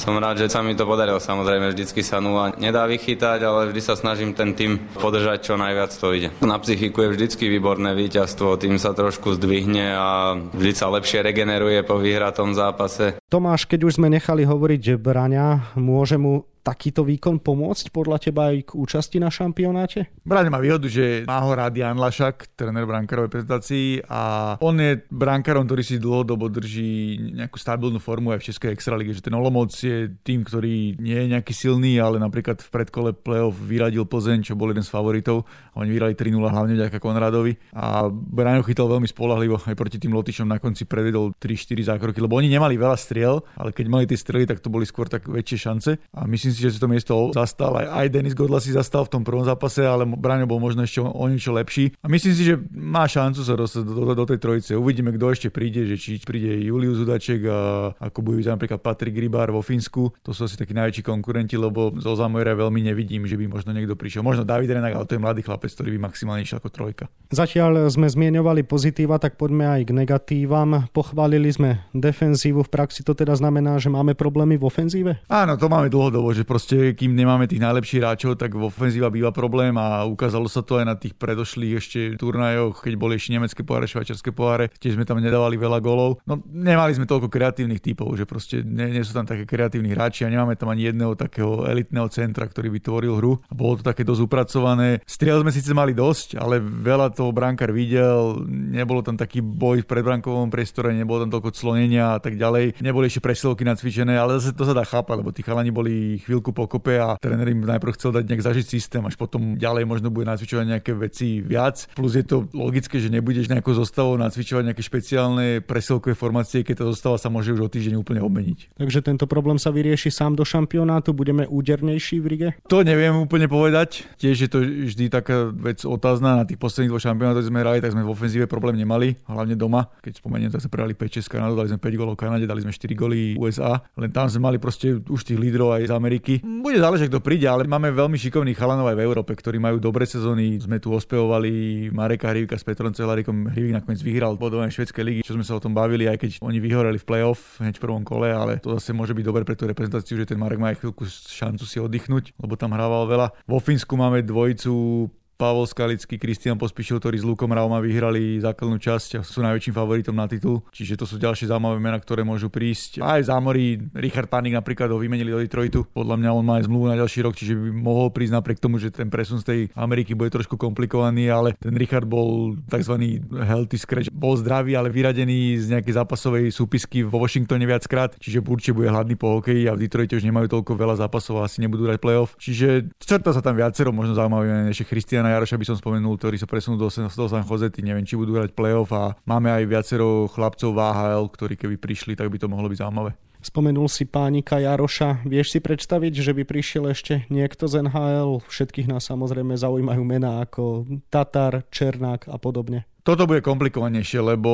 som 0.00 0.16
rád, 0.16 0.40
že 0.40 0.48
sa 0.48 0.64
mi 0.64 0.72
to 0.72 0.88
podarilo. 0.88 1.20
Samozrejme, 1.20 1.72
vždycky 1.72 2.00
sa 2.00 2.24
nula 2.24 2.56
nedá 2.56 2.88
vychytať, 2.88 3.40
ale 3.44 3.68
vždy 3.68 3.80
sa 3.84 3.96
snažím 3.96 4.32
ten 4.32 4.56
tým 4.56 4.80
podržať 4.96 5.52
čo 5.52 5.54
najviac 5.60 5.92
to 5.92 6.12
ide. 6.16 6.28
Na 6.40 6.56
psychiku 6.56 7.04
je 7.04 7.12
vždycky 7.16 7.52
výborné 7.52 7.92
víťazstvo, 7.92 8.56
tým 8.56 8.80
sa 8.80 8.96
trošku 8.96 9.36
zdvihne 9.36 9.92
a 9.92 10.40
vždy 10.56 10.72
sa 10.72 10.88
lepšie 10.88 11.20
regeneruje 11.20 11.84
po 11.84 12.00
vyhratom 12.00 12.56
zápase. 12.56 13.20
Tomáš, 13.28 13.68
keď 13.68 13.92
už 13.92 14.00
sme 14.00 14.08
nechali 14.08 14.48
hovoriť 14.48 14.89
Braňa, 14.98 15.76
môže 15.78 16.18
mu 16.18 16.49
takýto 16.60 17.02
výkon 17.04 17.40
pomôcť 17.40 17.88
podľa 17.92 18.18
teba 18.20 18.52
aj 18.52 18.68
k 18.68 18.70
účasti 18.76 19.16
na 19.16 19.32
šampionáte? 19.32 20.12
Braň 20.24 20.52
má 20.52 20.60
výhodu, 20.60 20.86
že 20.86 21.24
má 21.24 21.40
ho 21.40 21.50
rád 21.56 21.76
Jan 21.76 21.96
Lašak, 21.96 22.52
tréner 22.54 22.84
brankárovej 22.84 23.32
prezentácii 23.32 24.04
a 24.08 24.54
on 24.60 24.76
je 24.76 25.00
brankárom, 25.08 25.64
ktorý 25.64 25.82
si 25.82 25.96
dlhodobo 25.96 26.52
drží 26.52 27.18
nejakú 27.40 27.56
stabilnú 27.56 27.98
formu 27.98 28.36
aj 28.36 28.44
v 28.44 28.46
Českej 28.52 28.70
extralíge, 28.76 29.16
že 29.16 29.24
ten 29.24 29.34
Olomouc 29.34 29.72
je 29.72 30.12
tým, 30.20 30.44
ktorý 30.44 31.00
nie 31.00 31.16
je 31.16 31.26
nejaký 31.32 31.52
silný, 31.56 31.96
ale 31.96 32.20
napríklad 32.20 32.60
v 32.60 32.68
predkole 32.68 33.10
play-off 33.16 33.56
vyradil 33.56 34.04
Plzeň, 34.04 34.44
čo 34.44 34.58
bol 34.58 34.70
jeden 34.70 34.84
z 34.84 34.92
favoritov. 34.92 35.48
Oni 35.76 35.88
vyrali 35.90 36.12
3-0 36.12 36.36
hlavne 36.44 36.74
vďaka 36.76 36.98
Konradovi 37.00 37.56
a 37.72 38.10
Braňo 38.10 38.62
chytal 38.66 38.90
veľmi 38.90 39.08
spolahlivo 39.08 39.58
aj 39.64 39.74
proti 39.78 39.96
tým 39.96 40.12
Lotyšom 40.12 40.46
na 40.46 40.60
konci 40.60 40.84
predvedol 40.84 41.32
3-4 41.38 41.96
zákroky, 41.96 42.20
lebo 42.20 42.36
oni 42.36 42.52
nemali 42.52 42.76
veľa 42.76 42.98
striel, 42.98 43.40
ale 43.56 43.72
keď 43.72 43.86
mali 43.88 44.04
tie 44.04 44.18
strely, 44.18 44.44
tak 44.44 44.60
to 44.60 44.68
boli 44.68 44.84
skôr 44.84 45.08
tak 45.08 45.24
väčšie 45.24 45.58
šance 45.58 45.90
a 45.96 46.20
myslím 46.28 46.49
myslím 46.50 46.58
si, 46.58 46.66
že 46.66 46.74
si 46.74 46.82
to 46.82 46.90
miesto 46.90 47.14
zastal. 47.30 47.78
Aj, 47.78 47.86
aj 48.02 48.10
Denis 48.10 48.34
Godla 48.34 48.58
si 48.58 48.74
zastal 48.74 49.06
v 49.06 49.14
tom 49.14 49.22
prvom 49.22 49.46
zápase, 49.46 49.86
ale 49.86 50.02
Braňo 50.02 50.50
bol 50.50 50.58
možno 50.58 50.82
ešte 50.82 50.98
o 50.98 51.24
niečo 51.30 51.54
lepší. 51.54 51.94
A 52.02 52.10
myslím 52.10 52.34
si, 52.34 52.42
že 52.42 52.58
má 52.74 53.06
šancu 53.06 53.46
sa 53.46 53.54
dostať 53.54 53.86
do, 53.86 53.94
do, 53.94 54.14
do 54.18 54.24
tej 54.26 54.38
trojice. 54.42 54.70
Uvidíme, 54.74 55.14
kto 55.14 55.30
ešte 55.30 55.48
príde, 55.54 55.86
že 55.86 55.94
či 55.94 56.18
príde 56.18 56.58
Julius 56.58 56.98
Zudaček 56.98 57.46
a 57.46 57.58
ako 57.94 58.18
bude 58.26 58.42
napríklad 58.42 58.82
Patrik 58.82 59.14
Rybár 59.14 59.54
vo 59.54 59.62
Fínsku. 59.62 60.10
To 60.26 60.34
sú 60.34 60.50
asi 60.50 60.58
takí 60.58 60.74
najväčší 60.74 61.06
konkurenti, 61.06 61.54
lebo 61.54 61.94
zo 62.02 62.18
Zamojera 62.18 62.58
veľmi 62.58 62.82
nevidím, 62.82 63.30
že 63.30 63.38
by 63.38 63.46
možno 63.46 63.70
niekto 63.70 63.94
prišiel. 63.94 64.26
Možno 64.26 64.42
David 64.42 64.74
Renak, 64.74 64.98
ale 64.98 65.06
to 65.06 65.14
je 65.14 65.22
mladý 65.22 65.46
chlapec, 65.46 65.70
ktorý 65.70 65.94
by 65.94 66.10
maximálne 66.10 66.42
išiel 66.42 66.58
ako 66.58 66.70
trojka. 66.74 67.04
Zatiaľ 67.30 67.86
sme 67.92 68.10
zmieňovali 68.10 68.66
pozitíva, 68.66 69.22
tak 69.22 69.38
poďme 69.38 69.70
aj 69.78 69.80
k 69.86 69.90
negatívam. 69.94 70.90
Pochválili 70.90 71.52
sme 71.52 71.86
defenzívu, 71.94 72.66
v 72.66 72.70
praxi 72.72 73.06
to 73.06 73.14
teda 73.14 73.36
znamená, 73.38 73.78
že 73.78 73.92
máme 73.92 74.18
problémy 74.18 74.58
v 74.58 74.66
ofenzíve? 74.66 75.12
Áno, 75.30 75.54
to 75.60 75.70
máme 75.70 75.92
dlhodobo, 75.92 76.32
že 76.32 76.39
proste 76.44 76.92
kým 76.94 77.16
nemáme 77.16 77.46
tých 77.46 77.62
najlepších 77.62 78.00
hráčov, 78.00 78.36
tak 78.36 78.54
v 78.54 78.66
ofenzíva 78.68 79.08
býva 79.12 79.30
problém 79.30 79.74
a 79.76 80.04
ukázalo 80.06 80.46
sa 80.46 80.60
to 80.60 80.80
aj 80.80 80.86
na 80.86 80.96
tých 80.96 81.16
predošlých 81.16 81.74
ešte 81.78 82.00
turnajoch, 82.20 82.82
keď 82.82 82.94
boli 82.98 83.16
ešte 83.16 83.34
nemecké 83.34 83.60
poháre, 83.64 83.88
švajčiarske 83.88 84.30
poháre, 84.30 84.72
tiež 84.78 84.98
sme 84.98 85.08
tam 85.08 85.18
nedávali 85.22 85.56
veľa 85.56 85.78
golov. 85.80 86.20
No 86.28 86.40
nemali 86.48 86.92
sme 86.96 87.08
toľko 87.08 87.32
kreatívnych 87.32 87.80
typov, 87.80 88.14
že 88.18 88.28
proste 88.28 88.60
nie, 88.60 88.90
nie 88.90 89.04
sú 89.06 89.16
tam 89.16 89.24
také 89.24 89.46
kreatívni 89.46 89.94
hráči 89.94 90.26
a 90.26 90.32
nemáme 90.32 90.58
tam 90.58 90.70
ani 90.70 90.90
jedného 90.90 91.16
takého 91.16 91.64
elitného 91.66 92.08
centra, 92.12 92.46
ktorý 92.46 92.68
by 92.74 92.80
tvoril 92.80 93.14
hru. 93.18 93.32
A 93.48 93.52
bolo 93.56 93.80
to 93.80 93.86
také 93.86 94.04
dosť 94.06 94.22
upracované. 94.26 95.00
Striel 95.08 95.40
sme 95.40 95.54
síce 95.54 95.72
mali 95.72 95.96
dosť, 95.96 96.36
ale 96.36 96.60
veľa 96.60 97.12
toho 97.14 97.32
brankár 97.32 97.72
videl, 97.72 98.42
nebolo 98.48 99.00
tam 99.00 99.16
taký 99.18 99.40
boj 99.40 99.82
v 99.84 99.90
predbrankovom 99.90 100.48
priestore, 100.48 100.92
nebolo 100.92 101.24
tam 101.26 101.32
toľko 101.38 101.50
clonenia 101.54 102.16
a 102.16 102.20
tak 102.20 102.40
ďalej. 102.40 102.80
Neboli 102.80 103.06
ešte 103.06 103.22
presilovky 103.22 103.62
nacvičené, 103.66 104.16
ale 104.16 104.40
zase 104.40 104.56
to 104.56 104.64
sa 104.64 104.74
dá 104.74 104.82
chápať, 104.82 105.16
lebo 105.20 105.30
tí 105.30 105.44
chalani 105.44 105.70
boli 105.70 106.18
chvíľku 106.30 106.54
pokope 106.54 106.94
a 106.94 107.18
tréner 107.18 107.50
im 107.50 107.66
najprv 107.66 107.98
chcel 107.98 108.14
dať 108.14 108.24
nejak 108.30 108.46
zažiť 108.46 108.66
systém, 108.70 109.02
až 109.02 109.18
potom 109.18 109.58
ďalej 109.58 109.82
možno 109.82 110.14
bude 110.14 110.30
nacvičovať 110.30 110.78
nejaké 110.78 110.94
veci 110.94 111.42
viac. 111.42 111.90
Plus 111.98 112.14
je 112.14 112.22
to 112.22 112.46
logické, 112.54 113.02
že 113.02 113.10
nebudeš 113.10 113.50
nejakou 113.50 113.74
zostavou 113.74 114.14
nacvičovať 114.14 114.70
nejaké 114.70 114.82
špeciálne 114.86 115.58
presilkové 115.66 116.14
formácie, 116.14 116.62
keď 116.62 116.82
tá 116.82 116.84
zostava 116.86 117.18
sa 117.18 117.26
môže 117.26 117.50
už 117.50 117.66
o 117.66 117.68
týždeň 117.68 117.98
úplne 117.98 118.22
obmeniť. 118.22 118.78
Takže 118.78 119.02
tento 119.02 119.26
problém 119.26 119.58
sa 119.58 119.74
vyrieši 119.74 120.14
sám 120.14 120.38
do 120.38 120.46
šampionátu, 120.46 121.10
budeme 121.10 121.50
údernejší 121.50 122.22
v 122.22 122.26
Rige? 122.30 122.48
To 122.70 122.86
neviem 122.86 123.18
úplne 123.18 123.50
povedať. 123.50 124.06
Tiež 124.20 124.36
je 124.46 124.50
to 124.50 124.62
vždy 124.62 125.10
taká 125.10 125.50
vec 125.50 125.82
otázna. 125.82 126.38
Na 126.38 126.44
tých 126.46 126.60
posledných 126.62 126.94
dvoch 126.94 127.02
šampionátoch 127.02 127.48
sme 127.48 127.64
hrali, 127.64 127.82
tak 127.82 127.90
sme 127.96 128.06
v 128.06 128.12
ofenzíve 128.12 128.46
problém 128.46 128.78
nemali, 128.78 129.18
hlavne 129.26 129.58
doma. 129.58 129.90
Keď 130.04 130.22
spomeniem, 130.22 130.52
tak 130.52 130.62
sme 130.62 130.70
prehrali 130.70 130.94
5-6 130.94 131.26
Kanadu, 131.26 131.58
dali 131.58 131.72
sme 131.72 131.80
5 131.80 131.98
golov 131.98 132.14
Kanade, 132.14 132.44
dali 132.46 132.62
sme 132.62 132.70
4 132.70 132.94
goly 132.94 133.34
USA. 133.40 133.80
Len 133.96 134.12
tam 134.12 134.28
sme 134.28 134.46
mali 134.46 134.56
proste 134.60 135.00
už 135.00 135.24
tých 135.24 135.40
lídrov 135.40 135.80
aj 135.80 135.88
z 135.88 135.92
Ameriky. 135.96 136.19
Bude 136.44 136.78
záležať, 136.78 137.08
kto 137.08 137.20
príde, 137.24 137.48
ale 137.48 137.64
máme 137.64 137.88
veľmi 137.90 138.20
šikovných 138.20 138.56
chalanov 138.56 138.88
aj 138.92 138.96
v 138.96 139.04
Európe, 139.04 139.32
ktorí 139.32 139.56
majú 139.56 139.80
dobré 139.80 140.04
sezóny. 140.04 140.60
Sme 140.60 140.76
tu 140.76 140.92
ospevovali 140.92 141.88
Mareka 141.90 142.28
Hrivika 142.30 142.60
s 142.60 142.64
Petrom 142.64 142.92
Celarikom. 142.92 143.48
Hrivik 143.50 143.80
nakoniec 143.80 144.00
vyhral 144.04 144.36
bodové 144.36 144.68
švedskej 144.68 145.04
ligy, 145.04 145.20
čo 145.24 145.34
sme 145.34 145.44
sa 145.46 145.56
o 145.56 145.62
tom 145.62 145.72
bavili, 145.72 146.04
aj 146.06 146.20
keď 146.20 146.30
oni 146.44 146.58
vyhoreli 146.60 147.00
v 147.00 147.08
playoff 147.08 147.58
hneď 147.58 147.80
v 147.80 147.84
prvom 147.84 148.04
kole, 148.04 148.28
ale 148.28 148.60
to 148.60 148.76
zase 148.76 148.92
môže 148.92 149.16
byť 149.16 149.24
dobre 149.24 149.42
pre 149.48 149.56
tú 149.56 149.64
reprezentáciu, 149.64 150.20
že 150.20 150.28
ten 150.28 150.38
Marek 150.38 150.60
má 150.60 150.72
aj 150.72 150.84
chvíľku 150.84 151.08
šancu 151.08 151.64
si 151.64 151.80
oddychnúť, 151.80 152.36
lebo 152.36 152.54
tam 152.60 152.76
hrával 152.76 153.08
veľa. 153.08 153.32
Vo 153.48 153.58
Fínsku 153.62 153.96
máme 153.96 154.20
dvojicu 154.24 155.08
Pavol 155.40 155.64
Skalický, 155.64 156.20
Kristian 156.20 156.60
Pospišil, 156.60 157.00
ktorí 157.00 157.16
s 157.16 157.24
Lukom 157.24 157.48
Rauma 157.48 157.80
vyhrali 157.80 158.36
základnú 158.44 158.76
časť 158.76 159.08
a 159.16 159.20
sú 159.24 159.40
najväčším 159.40 159.72
favoritom 159.72 160.12
na 160.12 160.28
titul. 160.28 160.60
Čiže 160.68 161.00
to 161.00 161.08
sú 161.08 161.16
ďalšie 161.16 161.48
zaujímavé 161.48 161.80
mená, 161.80 161.96
ktoré 161.96 162.20
môžu 162.28 162.52
prísť. 162.52 163.00
Aj 163.00 163.24
zámorí 163.24 163.80
Richard 163.96 164.28
Panik 164.28 164.52
napríklad 164.52 164.92
ho 164.92 165.00
vymenili 165.00 165.32
do 165.32 165.40
Detroitu. 165.40 165.88
Podľa 165.96 166.20
mňa 166.20 166.30
on 166.36 166.44
má 166.44 166.60
aj 166.60 166.68
zmluvu 166.68 166.92
na 166.92 167.00
ďalší 167.00 167.24
rok, 167.24 167.32
čiže 167.40 167.56
by 167.56 167.72
mohol 167.72 168.12
prísť 168.12 168.36
napriek 168.36 168.60
tomu, 168.60 168.76
že 168.76 168.92
ten 168.92 169.08
presun 169.08 169.40
z 169.40 169.48
tej 169.48 169.60
Ameriky 169.72 170.12
bude 170.12 170.28
trošku 170.28 170.60
komplikovaný, 170.60 171.32
ale 171.32 171.56
ten 171.56 171.72
Richard 171.72 172.04
bol 172.04 172.60
tzv. 172.68 173.24
healthy 173.32 173.80
scratch. 173.80 174.12
Bol 174.12 174.36
zdravý, 174.36 174.76
ale 174.76 174.92
vyradený 174.92 175.56
z 175.56 175.72
nejakej 175.72 176.04
zápasovej 176.04 176.52
súpisky 176.52 177.00
vo 177.00 177.16
Washingtone 177.16 177.64
viackrát, 177.64 178.12
čiže 178.20 178.44
určite 178.44 178.76
bude 178.76 178.92
hladný 178.92 179.16
po 179.16 179.40
hokeji 179.40 179.64
a 179.70 179.72
v 179.72 179.88
Detroite 179.88 180.20
už 180.20 180.26
nemajú 180.28 180.52
toľko 180.52 180.76
veľa 180.76 181.00
zápasov 181.00 181.40
a 181.40 181.48
asi 181.48 181.64
nebudú 181.64 181.88
dať 181.88 181.96
playoff. 181.96 182.36
Čiže 182.36 182.92
čerta 183.00 183.32
sa 183.32 183.40
tam 183.40 183.56
viacero, 183.56 183.88
možno 183.88 184.12
zaujímavé 184.12 184.68
ešte 184.74 184.90
Christiana 184.90 185.29
Jaroša 185.36 185.56
by 185.60 185.66
som 185.66 185.76
spomenul, 185.78 186.18
ktorí 186.18 186.36
sa 186.36 186.50
presunú 186.50 186.74
do, 186.76 186.90
do 186.90 187.26
San 187.30 187.44
Jose, 187.46 187.68
neviem, 187.80 188.06
či 188.06 188.18
budú 188.18 188.34
hrať 188.34 188.52
playoff 188.52 188.90
a 188.90 189.14
máme 189.24 189.50
aj 189.50 189.64
viacero 189.70 190.26
chlapcov 190.30 190.74
v 190.74 190.80
AHL, 190.82 191.24
ktorí 191.30 191.54
keby 191.54 191.76
prišli, 191.78 192.18
tak 192.18 192.28
by 192.28 192.36
to 192.36 192.50
mohlo 192.50 192.66
byť 192.66 192.82
zaujímavé. 192.82 193.14
Spomenul 193.40 193.88
si 193.88 194.04
pánika 194.04 194.60
Jaroša. 194.60 195.24
Vieš 195.24 195.56
si 195.56 195.58
predstaviť, 195.64 196.12
že 196.20 196.36
by 196.36 196.44
prišiel 196.44 196.92
ešte 196.92 197.24
niekto 197.32 197.64
z 197.64 197.88
NHL? 197.88 198.44
Všetkých 198.44 198.92
nás 198.92 199.08
samozrejme 199.08 199.56
zaujímajú 199.56 200.02
mená 200.04 200.44
ako 200.44 200.84
Tatar, 201.08 201.64
Černák 201.72 202.28
a 202.28 202.36
podobne. 202.36 202.89
Toto 203.00 203.24
bude 203.24 203.40
komplikovanejšie, 203.40 204.20
lebo 204.20 204.52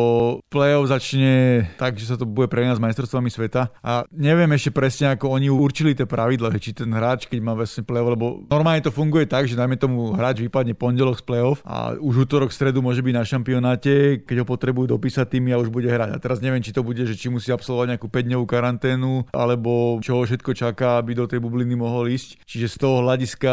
playoff 0.51 0.91
začne 0.91 1.67
tak, 1.77 1.99
že 1.99 2.11
sa 2.11 2.17
to 2.17 2.29
bude 2.29 2.47
pre 2.47 2.63
nás 2.63 2.79
majstrovstvami 2.79 3.31
sveta 3.31 3.75
a 3.83 4.07
neviem 4.15 4.51
ešte 4.55 4.71
presne, 4.71 5.13
ako 5.13 5.35
oni 5.35 5.51
určili 5.51 5.93
tie 5.93 6.07
pravidla, 6.07 6.55
či 6.57 6.73
ten 6.73 6.91
hráč, 6.91 7.27
keď 7.27 7.39
má 7.43 7.53
vlastne 7.59 7.83
playoff, 7.83 8.15
lebo 8.15 8.27
normálne 8.47 8.83
to 8.83 8.95
funguje 8.95 9.27
tak, 9.27 9.51
že 9.51 9.59
dajme 9.59 9.75
tomu 9.77 10.15
hráč 10.15 10.41
vypadne 10.43 10.79
pondelok 10.79 11.19
z 11.21 11.25
playoff 11.27 11.59
a 11.67 11.99
už 11.99 12.29
útorok, 12.29 12.55
stredu 12.55 12.81
môže 12.81 13.03
byť 13.03 13.15
na 13.15 13.25
šampionáte, 13.27 14.23
keď 14.23 14.43
ho 14.43 14.47
potrebujú 14.47 14.95
dopísať 14.95 15.27
tým 15.27 15.51
a 15.51 15.61
už 15.61 15.71
bude 15.71 15.91
hrať. 15.91 16.17
A 16.17 16.19
teraz 16.23 16.39
neviem, 16.43 16.63
či 16.63 16.73
to 16.73 16.87
bude, 16.87 17.03
že 17.03 17.19
či 17.19 17.31
musí 17.31 17.51
absolvovať 17.51 17.95
nejakú 17.95 18.07
5-dňovú 18.11 18.45
karanténu, 18.47 19.31
alebo 19.35 19.99
čo 20.03 20.23
všetko 20.23 20.55
čaká, 20.55 20.99
aby 20.99 21.19
do 21.19 21.27
tej 21.27 21.39
bubliny 21.43 21.75
mohol 21.75 22.11
ísť. 22.11 22.43
Čiže 22.47 22.67
z 22.73 22.77
toho 22.79 23.03
hľadiska 23.03 23.53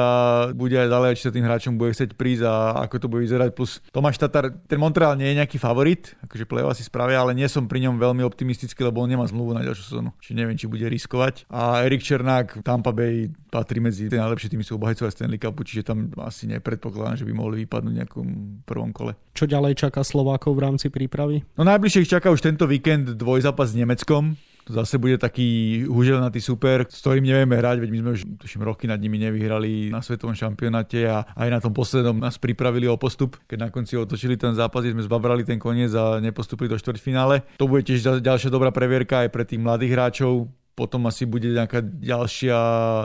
bude 0.54 0.78
aj 0.78 0.90
ďalej, 0.90 1.18
či 1.18 1.26
sa 1.28 1.32
tým 1.34 1.46
hráčom 1.46 1.74
bude 1.78 1.94
chcieť 1.94 2.16
prísť 2.18 2.44
a 2.46 2.54
ako 2.86 2.96
to 3.02 3.08
bude 3.12 3.26
vyzerať. 3.26 3.50
Plus 3.54 3.82
Tomáš 3.94 4.18
Tatar, 4.22 4.54
ten 4.66 4.80
Montreal 4.94 5.18
nie 5.18 5.34
je 5.34 5.42
nejaký 5.42 5.58
favorit, 5.58 6.14
akože 6.22 6.46
play 6.46 6.62
asi 6.62 6.86
spravia, 6.86 7.18
ale 7.18 7.34
nie 7.34 7.50
som 7.50 7.66
pri 7.66 7.82
ňom 7.82 7.98
veľmi 7.98 8.22
optimistický, 8.30 8.86
lebo 8.86 9.02
on 9.02 9.10
nemá 9.10 9.26
zmluvu 9.26 9.58
na 9.58 9.66
ďalšiu 9.66 9.90
sezónu. 9.90 10.14
Čiže 10.22 10.38
neviem, 10.38 10.54
či 10.54 10.70
bude 10.70 10.86
riskovať. 10.86 11.50
A 11.50 11.82
Erik 11.82 12.06
Černák, 12.06 12.62
Tampa 12.62 12.94
Bay 12.94 13.26
patrí 13.50 13.82
medzi 13.82 14.06
tie 14.06 14.22
najlepšie 14.22 14.54
týmy 14.54 14.62
sú 14.62 14.78
obhajcovia 14.78 15.10
Stanley 15.10 15.42
Cupu, 15.42 15.66
čiže 15.66 15.82
tam 15.82 16.14
asi 16.22 16.46
nepredpokladám, 16.46 17.18
že 17.18 17.26
by 17.26 17.34
mohli 17.34 17.66
vypadnúť 17.66 17.90
v 17.90 18.00
nejakom 18.06 18.28
prvom 18.70 18.94
kole. 18.94 19.18
Čo 19.34 19.50
ďalej 19.50 19.82
čaká 19.82 20.06
Slovákov 20.06 20.62
v 20.62 20.62
rámci 20.62 20.94
prípravy? 20.94 21.42
No 21.58 21.66
najbližšie 21.66 22.06
ich 22.06 22.14
čaká 22.14 22.30
už 22.30 22.46
tento 22.46 22.70
víkend 22.70 23.18
dvojzápas 23.18 23.74
s 23.74 23.78
Nemeckom 23.82 24.38
zase 24.70 24.98
bude 24.98 25.20
taký 25.20 25.84
huželnatý 25.88 26.40
super, 26.40 26.88
s 26.88 27.04
ktorým 27.04 27.24
nevieme 27.24 27.60
hrať, 27.60 27.84
veď 27.84 27.90
my 27.90 27.98
sme 28.00 28.10
už 28.16 28.22
tuším, 28.40 28.64
roky 28.64 28.88
nad 28.88 29.00
nimi 29.00 29.20
nevyhrali 29.20 29.92
na 29.92 30.00
svetovom 30.00 30.36
šampionáte 30.36 31.04
a 31.08 31.28
aj 31.36 31.50
na 31.50 31.60
tom 31.60 31.76
poslednom 31.76 32.16
nás 32.20 32.40
pripravili 32.40 32.88
o 32.88 32.96
postup, 32.96 33.36
keď 33.48 33.58
na 33.58 33.70
konci 33.70 34.00
otočili 34.00 34.40
ten 34.40 34.56
zápas, 34.56 34.86
sme 34.86 35.04
zbabrali 35.04 35.44
ten 35.44 35.60
koniec 35.60 35.92
a 35.96 36.20
nepostupili 36.24 36.72
do 36.72 36.78
štvrťfinále. 36.80 37.60
To 37.60 37.68
bude 37.68 37.84
tiež 37.84 38.24
ďalšia 38.24 38.50
dobrá 38.52 38.72
previerka 38.72 39.26
aj 39.26 39.30
pre 39.32 39.44
tých 39.44 39.60
mladých 39.60 39.92
hráčov, 39.96 40.48
potom 40.74 41.06
asi 41.06 41.30
bude 41.30 41.54
nejaká 41.54 41.86
ďalšia 41.86 42.58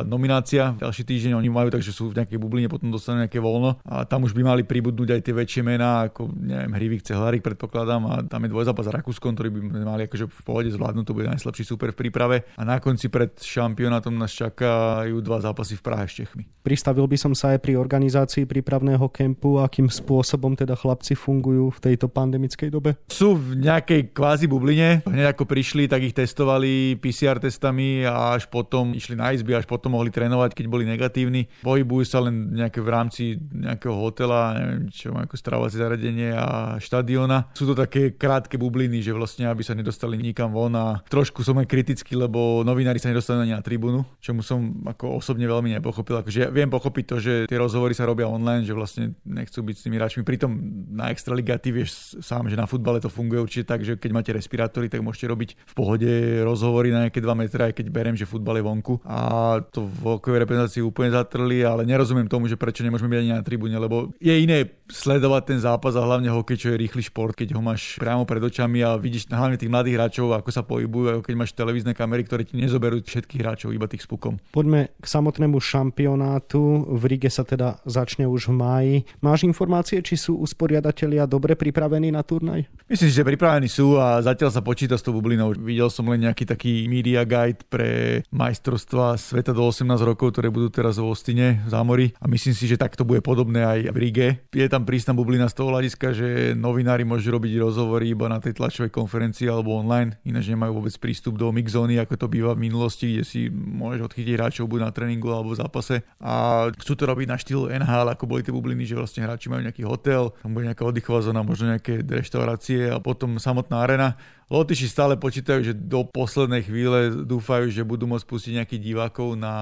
nominácia. 0.08 0.72
Ďalší 0.80 1.04
týždeň 1.04 1.32
oni 1.37 1.52
majú, 1.52 1.68
takže 1.68 1.92
sú 1.92 2.08
v 2.08 2.16
nejakej 2.16 2.40
bubline, 2.40 2.72
potom 2.72 2.88
dostanú 2.88 3.20
nejaké 3.28 3.37
voľno. 3.37 3.76
A 3.84 4.08
tam 4.08 4.25
už 4.25 4.32
by 4.32 4.40
mali 4.40 4.62
pribudnúť 4.64 5.20
aj 5.20 5.20
tie 5.20 5.34
väčšie 5.37 5.62
mená, 5.62 6.08
ako 6.08 6.32
neviem, 6.32 6.72
Hrivik, 6.72 7.04
Cehlarik 7.04 7.44
predpokladám. 7.44 8.02
A 8.08 8.14
tam 8.25 8.48
je 8.48 8.52
dvojzápas 8.56 8.88
s 8.88 8.94
Rakúskom, 8.96 9.37
ktorý 9.37 9.52
by 9.52 9.60
mali 9.84 10.02
akože 10.08 10.25
v 10.32 10.42
pohode 10.48 10.72
zvládnuť, 10.72 11.04
to 11.04 11.16
bude 11.16 11.28
najslabší 11.28 11.62
super 11.68 11.92
v 11.92 12.08
príprave. 12.08 12.37
A 12.56 12.64
na 12.64 12.80
konci 12.80 13.12
pred 13.12 13.37
šampionátom 13.37 14.16
nás 14.16 14.32
čakajú 14.32 15.20
dva 15.20 15.44
zápasy 15.44 15.76
v 15.76 15.82
Prahe 15.84 16.08
s 16.08 16.25
Čechmi. 16.25 16.48
Pristavil 16.64 17.04
by 17.04 17.16
som 17.20 17.32
sa 17.37 17.52
aj 17.52 17.64
pri 17.64 17.76
organizácii 17.76 18.48
prípravného 18.48 19.12
kempu, 19.12 19.60
akým 19.60 19.92
spôsobom 19.92 20.56
teda 20.56 20.72
chlapci 20.72 21.12
fungujú 21.12 21.68
v 21.76 21.78
tejto 21.80 22.08
pandemickej 22.08 22.68
dobe? 22.72 22.96
Sú 23.12 23.37
v 23.37 23.60
nejakej 23.60 24.16
kvázi 24.16 24.48
bubline. 24.48 25.04
Hneď 25.04 25.37
ako 25.37 25.44
prišli, 25.48 25.88
tak 25.88 26.04
ich 26.04 26.16
testovali 26.16 26.96
PCR 27.00 27.40
test 27.40 27.57
testami 27.58 28.06
a 28.06 28.38
až 28.38 28.46
potom 28.46 28.94
išli 28.94 29.18
na 29.18 29.34
izby, 29.34 29.58
až 29.58 29.66
potom 29.66 29.98
mohli 29.98 30.14
trénovať, 30.14 30.54
keď 30.54 30.66
boli 30.70 30.86
negatívni. 30.86 31.50
Pohybujú 31.66 32.06
sa 32.06 32.22
len 32.22 32.54
nejaké 32.54 32.78
v 32.78 32.88
rámci 32.94 33.22
nejakého 33.50 33.98
hotela, 33.98 34.54
neviem 34.54 34.86
čo, 34.94 35.10
ako 35.10 35.34
stravovacie 35.34 35.82
zariadenie 35.82 36.30
a 36.38 36.78
štadiona. 36.78 37.50
Sú 37.58 37.66
to 37.66 37.74
také 37.74 38.14
krátke 38.14 38.54
bubliny, 38.54 39.02
že 39.02 39.10
vlastne 39.10 39.50
aby 39.50 39.66
sa 39.66 39.74
nedostali 39.74 40.14
nikam 40.14 40.54
von 40.54 40.78
a 40.78 41.02
trošku 41.10 41.42
som 41.42 41.58
aj 41.58 41.66
kritický, 41.66 42.14
lebo 42.14 42.62
novinári 42.62 43.02
sa 43.02 43.10
nedostali 43.10 43.50
ani 43.50 43.58
na 43.58 43.64
tribúnu, 43.64 44.06
čomu 44.22 44.46
som 44.46 44.86
ako 44.86 45.18
osobne 45.18 45.50
veľmi 45.50 45.74
nepochopil. 45.82 46.22
Akože 46.22 46.38
ja 46.46 46.48
viem 46.54 46.70
pochopiť 46.70 47.04
to, 47.10 47.16
že 47.18 47.32
tie 47.50 47.58
rozhovory 47.58 47.98
sa 47.98 48.06
robia 48.06 48.30
online, 48.30 48.62
že 48.62 48.76
vlastne 48.76 49.18
nechcú 49.26 49.66
byť 49.66 49.74
s 49.74 49.82
tými 49.82 49.96
hráčmi. 49.98 50.22
Pritom 50.22 50.54
na 50.94 51.10
Extraliga 51.10 51.58
ty 51.58 51.74
vieš 51.74 52.20
sám, 52.22 52.46
že 52.46 52.54
na 52.54 52.68
futbale 52.68 53.02
to 53.02 53.10
funguje 53.10 53.40
určite 53.42 53.66
tak, 53.66 53.82
že 53.82 53.96
keď 53.96 54.10
máte 54.12 54.30
respirátory, 54.30 54.86
tak 54.92 55.02
môžete 55.02 55.26
robiť 55.26 55.50
v 55.56 55.74
pohode 55.74 56.10
rozhovory 56.44 56.92
na 56.92 57.08
nejaké 57.08 57.24
2 57.24 57.32
metra, 57.32 57.48
aj 57.49 57.73
keď 57.78 57.87
beriem, 57.88 58.17
že 58.19 58.28
futbal 58.28 58.59
je 58.59 58.64
vonku. 58.67 59.00
A 59.07 59.61
to 59.73 59.87
v 59.87 60.19
hokejovej 60.19 60.43
reprezentácii 60.45 60.83
úplne 60.83 61.14
zatrli, 61.14 61.62
ale 61.62 61.87
nerozumiem 61.87 62.26
tomu, 62.26 62.50
že 62.50 62.59
prečo 62.59 62.83
nemôžeme 62.83 63.14
byť 63.14 63.21
ani 63.23 63.33
na 63.33 63.47
tribúne, 63.47 63.76
lebo 63.78 64.12
je 64.19 64.35
iné 64.35 64.67
sledovať 64.88 65.43
ten 65.55 65.59
zápas 65.61 65.95
a 65.95 66.02
hlavne 66.02 66.33
hokej, 66.33 66.57
čo 66.57 66.69
je 66.75 66.81
rýchly 66.81 67.05
šport, 67.07 67.37
keď 67.37 67.55
ho 67.55 67.62
máš 67.62 68.00
priamo 68.00 68.25
pred 68.25 68.40
očami 68.40 68.81
a 68.83 68.97
vidíš 68.97 69.28
hlavne 69.28 69.61
tých 69.61 69.71
mladých 69.71 69.97
hráčov, 70.00 70.33
ako 70.33 70.50
sa 70.50 70.64
pohybujú, 70.64 71.07
ako 71.17 71.23
keď 71.23 71.35
máš 71.37 71.52
televízne 71.52 71.93
kamery, 71.93 72.25
ktoré 72.25 72.43
ti 72.43 72.57
nezoberú 72.57 73.00
všetkých 73.05 73.40
hráčov, 73.40 73.71
iba 73.71 73.87
tých 73.87 74.05
s 74.05 74.09
pukom. 74.09 74.40
Poďme 74.50 74.90
k 74.99 75.07
samotnému 75.07 75.61
šampionátu. 75.61 76.88
V 76.88 77.02
Rige 77.05 77.31
sa 77.31 77.45
teda 77.45 77.78
začne 77.85 78.26
už 78.26 78.50
v 78.50 78.55
máji. 78.57 78.97
Máš 79.21 79.45
informácie, 79.47 80.00
či 80.02 80.17
sú 80.17 80.40
usporiadatelia 80.40 81.28
dobre 81.28 81.55
pripravení 81.55 82.11
na 82.11 82.25
turnaj? 82.25 82.67
Myslím 82.88 83.11
že 83.12 83.25
pripravení 83.25 83.69
sú 83.69 83.97
a 84.00 84.19
zatiaľ 84.21 84.50
sa 84.52 84.64
počíta 84.64 84.99
s 84.99 85.05
tou 85.05 85.14
bublinou. 85.14 85.55
Videl 85.55 85.88
som 85.93 86.09
len 86.11 86.25
nejaký 86.25 86.45
taký 86.49 86.87
media 86.90 87.23
guide 87.23 87.38
pre 87.68 88.23
majstrovstva 88.33 89.18
sveta 89.18 89.52
do 89.54 89.66
18 89.66 89.85
rokov, 90.02 90.35
ktoré 90.35 90.49
budú 90.50 90.68
teraz 90.73 90.99
v 90.99 91.07
Ostine 91.09 91.62
v 91.64 91.68
zámori 91.71 92.07
a 92.18 92.26
myslím 92.26 92.54
si, 92.54 92.64
že 92.66 92.80
takto 92.80 93.07
bude 93.07 93.21
podobné 93.21 93.64
aj 93.64 93.78
v 93.92 93.99
Ríge. 93.99 94.28
Je 94.50 94.66
tam 94.66 94.88
prísna 94.88 95.12
bublina 95.14 95.47
z 95.47 95.57
toho 95.59 95.75
hľadiska, 95.75 96.07
že 96.16 96.28
novinári 96.54 97.04
môžu 97.07 97.35
robiť 97.35 97.52
rozhovory 97.61 98.12
iba 98.12 98.26
na 98.26 98.42
tej 98.42 98.59
tlačovej 98.59 98.90
konferencii 98.90 99.47
alebo 99.47 99.78
online, 99.78 100.18
ináč 100.25 100.50
nemajú 100.50 100.83
vôbec 100.83 100.95
prístup 100.99 101.38
do 101.38 101.50
mixzóny, 101.54 102.00
ako 102.02 102.14
to 102.18 102.26
býva 102.26 102.57
v 102.57 102.66
minulosti, 102.68 103.14
kde 103.14 103.25
si 103.25 103.40
môžeš 103.52 104.11
odchytiť 104.11 104.35
hráčov 104.35 104.66
buď 104.66 104.80
na 104.87 104.90
tréningu 104.90 105.28
alebo 105.30 105.52
v 105.52 105.61
zápase. 105.61 106.02
A 106.18 106.68
chcú 106.78 106.92
to 106.99 107.04
robiť 107.04 107.26
na 107.28 107.37
štýl 107.37 107.71
NHL, 107.71 108.09
ako 108.14 108.25
boli 108.26 108.40
tie 108.42 108.54
bubliny, 108.54 108.88
že 108.88 108.99
vlastne 108.99 109.25
hráči 109.25 109.52
majú 109.52 109.62
nejaký 109.64 109.83
hotel, 109.85 110.33
tam 110.40 110.57
bude 110.57 110.66
nejaká 110.66 110.85
oddychová 110.85 111.21
zóna, 111.21 111.45
možno 111.45 111.75
nejaké 111.75 112.00
reštaurácie 112.02 112.88
a 112.90 112.99
potom 112.99 113.37
samotná 113.37 113.85
arena 113.85 114.09
Lotyši 114.49 114.88
stále 114.88 115.21
počítajú, 115.21 115.61
že 115.61 115.76
do 115.76 116.09
poslednej 116.09 116.64
chvíle 116.64 117.12
dúfajú, 117.28 117.69
že 117.69 117.85
budú 117.85 118.09
môcť 118.09 118.25
pustiť 118.25 118.52
nejakých 118.57 118.81
divákov 118.81 119.37
na 119.37 119.55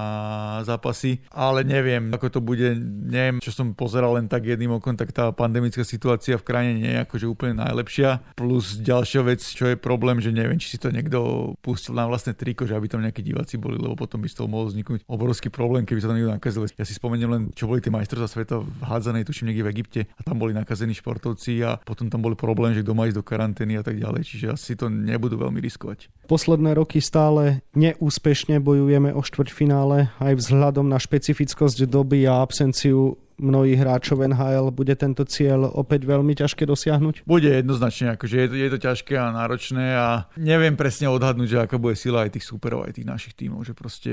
zápasy, 0.63 1.27
ale 1.35 1.67
neviem, 1.67 2.07
ako 2.15 2.39
to 2.39 2.41
bude, 2.41 2.79
neviem, 3.03 3.43
čo 3.43 3.51
som 3.51 3.75
pozeral 3.75 4.15
len 4.15 4.31
tak 4.31 4.47
jedným 4.47 4.79
okom, 4.79 4.95
tak 4.95 5.11
tá 5.11 5.35
pandemická 5.35 5.83
situácia 5.83 6.39
v 6.39 6.47
krajine 6.47 6.73
nie 6.79 6.93
je 6.95 7.03
akože 7.03 7.27
úplne 7.27 7.59
najlepšia. 7.59 8.39
Plus 8.39 8.79
ďalšia 8.79 9.27
vec, 9.27 9.43
čo 9.43 9.75
je 9.75 9.75
problém, 9.75 10.23
že 10.23 10.31
neviem, 10.31 10.55
či 10.55 10.71
si 10.71 10.79
to 10.79 10.95
niekto 10.95 11.51
pustil 11.67 11.99
na 11.99 12.07
vlastné 12.07 12.39
triko, 12.39 12.63
že 12.63 12.79
aby 12.79 12.87
tam 12.87 13.03
nejakí 13.03 13.27
diváci 13.27 13.59
boli, 13.59 13.83
lebo 13.83 13.99
potom 13.99 14.23
by 14.23 14.31
z 14.31 14.39
toho 14.39 14.47
mohol 14.47 14.71
vzniknúť 14.71 15.03
obrovský 15.11 15.51
problém, 15.51 15.83
keby 15.83 15.99
sa 15.99 16.15
to 16.15 16.15
niekto 16.15 16.31
nakazil. 16.31 16.63
Ja 16.79 16.87
si 16.87 16.95
spomeniem 16.95 17.31
len, 17.35 17.43
čo 17.59 17.67
boli 17.67 17.83
tie 17.83 17.91
majstrovstvá 17.91 18.31
sveta 18.31 18.63
v 18.63 18.83
hádzanej, 18.87 19.27
tuším 19.27 19.51
niekde 19.51 19.67
v 19.67 19.71
Egypte 19.75 20.01
a 20.15 20.23
tam 20.23 20.39
boli 20.39 20.55
nakazení 20.55 20.95
športovci 20.95 21.59
a 21.67 21.83
potom 21.83 22.07
tam 22.07 22.23
boli 22.23 22.39
problém, 22.39 22.71
že 22.71 22.87
kto 22.87 22.95
má 22.95 23.11
ísť 23.11 23.19
do 23.19 23.27
karantény 23.27 23.75
a 23.75 23.83
tak 23.83 23.99
ďalej. 23.99 24.23
Čiže 24.23 24.47
asi 24.55 24.76
to 24.77 24.93
nebudú 24.93 25.41
veľmi 25.41 25.59
riskovať. 25.59 26.13
Posledné 26.31 26.77
roky 26.77 27.01
stále 27.01 27.65
neúspešne 27.73 28.61
bojujeme 28.61 29.11
o 29.17 29.25
štvrťfinále 29.25 30.13
aj 30.21 30.33
vzhľadom 30.37 30.87
na 30.87 31.01
špecifickosť 31.01 31.89
doby 31.89 32.29
a 32.29 32.45
absenciu 32.45 33.17
mnohých 33.37 33.79
hráčov 33.81 34.25
NHL, 34.25 34.73
bude 34.73 34.95
tento 34.97 35.23
cieľ 35.29 35.69
opäť 35.69 36.09
veľmi 36.09 36.33
ťažké 36.33 36.65
dosiahnuť? 36.65 37.29
Bude 37.29 37.51
jednoznačne, 37.53 38.17
akože 38.17 38.37
je 38.37 38.49
to, 38.49 38.57
je 38.57 38.69
to 38.73 38.79
ťažké 38.81 39.15
a 39.17 39.33
náročné 39.33 39.87
a 39.97 40.09
neviem 40.41 40.75
presne 40.75 41.13
odhadnúť, 41.13 41.49
že 41.49 41.59
aká 41.61 41.77
bude 41.77 41.95
sila 41.95 42.25
aj 42.25 42.41
tých 42.41 42.49
superov, 42.49 42.89
aj 42.89 42.97
tých 42.97 43.09
našich 43.09 43.35
tímov, 43.37 43.63
že 43.69 43.77
proste 43.77 44.13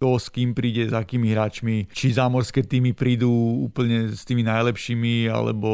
kto 0.00 0.16
s 0.16 0.26
kým 0.32 0.56
príde, 0.56 0.88
s 0.88 0.94
akými 0.96 1.32
hráčmi, 1.32 1.92
či 1.92 2.16
zámorské 2.16 2.64
týmy 2.64 2.96
prídu 2.96 3.28
úplne 3.68 4.12
s 4.12 4.24
tými 4.24 4.40
najlepšími, 4.42 5.28
alebo 5.28 5.70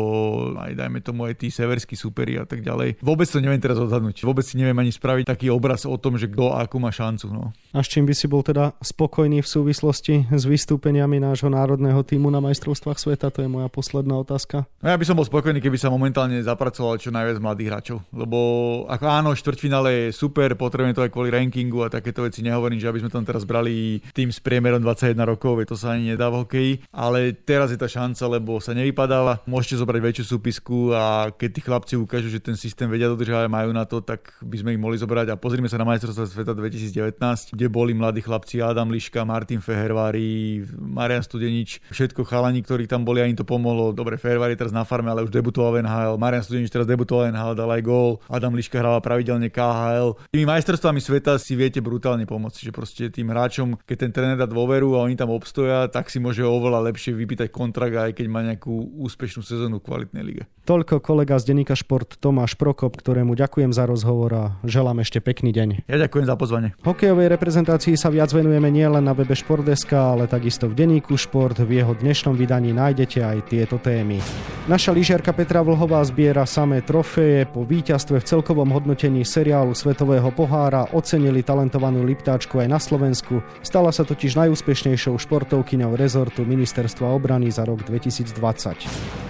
aj 0.59 0.75
dajme 0.75 0.99
tomu 1.01 1.31
aj 1.31 1.39
tí 1.39 1.49
severskí 1.49 1.95
superi 1.95 2.37
a 2.39 2.45
tak 2.45 2.67
ďalej. 2.67 2.99
Vôbec 2.99 3.31
to 3.31 3.39
neviem 3.39 3.63
teraz 3.63 3.79
odhadnúť. 3.79 4.27
Vôbec 4.27 4.43
si 4.43 4.59
neviem 4.59 4.77
ani 4.77 4.91
spraviť 4.91 5.31
taký 5.31 5.47
obraz 5.55 5.87
o 5.87 5.95
tom, 5.95 6.19
že 6.19 6.27
kto 6.27 6.53
akú 6.59 6.83
má 6.83 6.91
šancu. 6.91 7.31
No. 7.31 7.55
A 7.73 7.81
s 7.81 7.89
čím 7.89 8.05
by 8.05 8.15
si 8.17 8.27
bol 8.27 8.43
teda 8.43 8.75
spokojný 8.83 9.41
v 9.41 9.49
súvislosti 9.49 10.15
s 10.29 10.43
vystúpeniami 10.45 11.23
nášho 11.23 11.49
národného 11.49 12.03
týmu 12.03 12.29
na 12.29 12.43
majstrov 12.43 12.72
majstrovstvách 12.73 12.99
sveta? 12.99 13.29
To 13.29 13.45
je 13.45 13.49
moja 13.53 13.69
posledná 13.69 14.17
otázka. 14.17 14.65
No 14.81 14.89
ja 14.89 14.97
by 14.97 15.05
som 15.05 15.17
bol 15.21 15.29
spokojný, 15.29 15.61
keby 15.61 15.77
sa 15.77 15.93
momentálne 15.93 16.41
zapracoval 16.41 16.97
čo 16.97 17.13
najviac 17.13 17.37
mladých 17.39 17.69
hráčov. 17.69 17.99
Lebo 18.17 18.39
ako 18.89 19.05
áno, 19.05 19.31
štvrťfinále 19.37 19.91
je 19.93 20.17
super, 20.17 20.57
potrebujeme 20.57 20.97
to 20.97 21.05
aj 21.05 21.13
kvôli 21.13 21.29
rankingu 21.29 21.85
a 21.85 21.93
takéto 21.93 22.25
veci. 22.25 22.41
Nehovorím, 22.41 22.81
že 22.81 22.89
aby 22.89 23.05
sme 23.05 23.13
tam 23.13 23.29
teraz 23.29 23.45
brali 23.45 24.01
tým 24.17 24.33
s 24.33 24.41
priemerom 24.41 24.81
21 24.81 25.21
rokov, 25.29 25.61
to 25.69 25.77
sa 25.77 25.95
ani 25.95 26.17
nedá 26.17 26.33
v 26.33 26.43
hokeji. 26.43 26.73
Ale 26.91 27.37
teraz 27.37 27.69
je 27.69 27.79
tá 27.79 27.87
šanca, 27.87 28.25
lebo 28.33 28.57
sa 28.59 28.73
nevypadáva. 28.73 29.45
Môžete 29.45 29.85
zobrať 29.85 30.01
väčšiu 30.01 30.25
súpisku 30.39 30.97
a 30.97 31.29
keď 31.29 31.51
tí 31.53 31.61
chlapci 31.61 31.95
ukážu, 32.01 32.33
že 32.33 32.41
ten 32.41 32.57
systém 32.57 32.89
vedia 32.89 33.13
dodržať, 33.13 33.53
majú 33.53 33.77
na 33.77 33.85
to, 33.85 34.01
tak 34.01 34.33
by 34.41 34.57
sme 34.57 34.73
ich 34.73 34.81
mohli 34.81 34.97
zobrať. 34.97 35.29
A 35.29 35.37
pozrime 35.37 35.69
sa 35.69 35.77
na 35.77 35.85
majstrovstvá 35.85 36.25
sveta 36.25 36.57
2019, 36.57 37.53
kde 37.53 37.67
boli 37.69 37.93
mladí 37.93 38.25
chlapci 38.25 38.65
Adam 38.65 38.89
Liška, 38.89 39.29
Martin 39.29 39.61
Fehervári, 39.61 40.65
Marian 40.79 41.21
Studenič, 41.21 41.83
všetko 41.91 42.25
chalani, 42.25 42.62
ktorí 42.63 42.87
tam 42.87 43.03
boli 43.03 43.21
a 43.21 43.29
im 43.29 43.37
to 43.37 43.45
pomohlo. 43.45 43.93
Dobre, 43.93 44.17
Fairway 44.17 44.55
teraz 44.55 44.73
na 44.73 44.87
farme, 44.87 45.11
ale 45.11 45.27
už 45.27 45.31
debutoval 45.35 45.77
v 45.77 45.79
NHL. 45.85 46.15
Marian 46.17 46.43
Studenič 46.47 46.71
teraz 46.71 46.87
debutoval 46.87 47.29
v 47.29 47.37
NHL, 47.37 47.55
dal 47.59 47.71
aj 47.71 47.83
gól. 47.83 48.23
Adam 48.31 48.55
Liška 48.55 48.79
hráva 48.79 49.03
pravidelne 49.03 49.51
KHL. 49.51 50.31
Tými 50.31 50.47
majstrovstvami 50.47 51.01
sveta 51.03 51.37
si 51.37 51.59
viete 51.59 51.83
brutálne 51.83 52.25
pomôcť, 52.25 52.59
že 52.65 52.73
proste 52.73 53.11
tým 53.11 53.35
hráčom, 53.35 53.77
keď 53.85 53.97
ten 54.09 54.11
tréner 54.15 54.39
dá 54.39 54.47
dôveru 54.47 54.97
a 54.97 55.05
oni 55.05 55.19
tam 55.19 55.35
obstoja, 55.35 55.91
tak 55.91 56.09
si 56.09 56.23
môže 56.23 56.47
oveľa 56.47 56.89
lepšie 56.93 57.13
vypýtať 57.13 57.49
kontrakt, 57.53 57.95
aj 57.99 58.15
keď 58.17 58.27
má 58.31 58.41
nejakú 58.47 58.97
úspešnú 59.03 59.43
sezónu 59.43 59.83
v 59.83 59.87
kvalitnej 59.87 60.25
lige. 60.25 60.43
Toľko 60.63 61.03
kolega 61.03 61.35
z 61.43 61.51
Denika 61.51 61.75
Šport 61.75 62.23
Tomáš 62.23 62.55
Prokop, 62.55 62.95
ktorému 62.95 63.35
ďakujem 63.35 63.75
za 63.75 63.83
rozhovor 63.83 64.31
a 64.31 64.45
želám 64.63 65.03
ešte 65.03 65.19
pekný 65.19 65.51
deň. 65.51 65.91
Ja 65.91 65.99
ďakujem 65.99 66.27
za 66.31 66.39
pozvanie. 66.39 66.79
Hokejovej 66.87 67.35
reprezentácii 67.35 67.99
sa 67.99 68.15
viac 68.15 68.31
venujeme 68.31 68.71
nielen 68.71 69.03
na 69.03 69.11
webe 69.11 69.35
Športdeska, 69.35 70.15
ale 70.15 70.31
takisto 70.31 70.71
v 70.71 70.79
Deníku 70.79 71.19
Šport. 71.19 71.59
V 71.59 71.83
jeho 71.83 71.99
dnešnom 71.99 72.39
vydaní 72.53 72.77
nájdete 72.77 73.25
aj 73.25 73.39
tieto 73.49 73.81
témy. 73.81 74.21
Naša 74.63 74.95
lyžiarka 74.95 75.35
Petra 75.35 75.59
Vlhová 75.59 75.99
zbiera 76.07 76.47
samé 76.47 76.87
trofeje. 76.87 77.51
Po 77.51 77.67
víťazstve 77.67 78.23
v 78.23 78.29
celkovom 78.31 78.71
hodnotení 78.71 79.27
seriálu 79.27 79.75
Svetového 79.75 80.31
pohára 80.31 80.87
ocenili 80.95 81.43
talentovanú 81.43 82.07
Liptáčku 82.07 82.63
aj 82.63 82.69
na 82.71 82.79
Slovensku. 82.79 83.43
Stala 83.67 83.91
sa 83.91 84.07
totiž 84.07 84.39
najúspešnejšou 84.39 85.19
športovkyňou 85.19 85.99
rezortu 85.99 86.47
Ministerstva 86.47 87.11
obrany 87.11 87.51
za 87.51 87.67
rok 87.67 87.83
2020. 87.83 88.39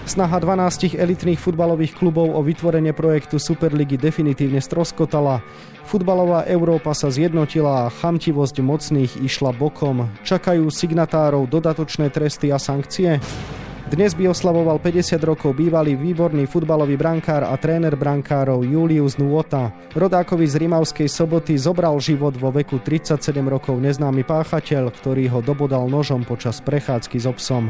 Snaha 0.05 0.37
12 0.37 1.01
elitných 1.01 1.41
futbalových 1.41 1.97
klubov 1.97 2.29
o 2.37 2.45
vytvorenie 2.45 2.93
projektu 2.93 3.41
Superligy 3.41 3.97
definitívne 3.97 4.61
stroskotala. 4.61 5.41
Futbalová 5.89 6.45
Európa 6.45 6.93
sa 6.93 7.09
zjednotila 7.09 7.89
a 7.89 7.93
chamtivosť 8.05 8.61
mocných 8.61 9.12
išla 9.25 9.57
bokom. 9.57 10.12
Čakajú 10.29 10.69
signatárov 10.69 11.49
dodatočné 11.49 12.12
tresty 12.12 12.53
a 12.53 12.61
sankcie? 12.61 13.17
Dnes 13.93 14.17
by 14.17 14.33
oslavoval 14.33 14.81
50 14.81 15.21
rokov 15.21 15.53
bývalý 15.53 15.93
výborný 15.93 16.49
futbalový 16.49 16.97
brankár 16.97 17.45
a 17.45 17.53
tréner 17.61 17.93
brankárov 17.93 18.65
Julius 18.65 19.21
Nuota. 19.21 19.69
Rodákovi 19.93 20.49
z 20.49 20.65
Rimavskej 20.65 21.13
soboty 21.13 21.61
zobral 21.61 22.01
život 22.01 22.33
vo 22.41 22.49
veku 22.49 22.81
37 22.81 23.21
rokov 23.45 23.77
neznámy 23.77 24.25
páchateľ, 24.25 24.89
ktorý 24.97 25.29
ho 25.37 25.45
dobodal 25.45 25.93
nožom 25.93 26.25
počas 26.25 26.65
prechádzky 26.65 27.21
s 27.21 27.29
obsom. 27.29 27.69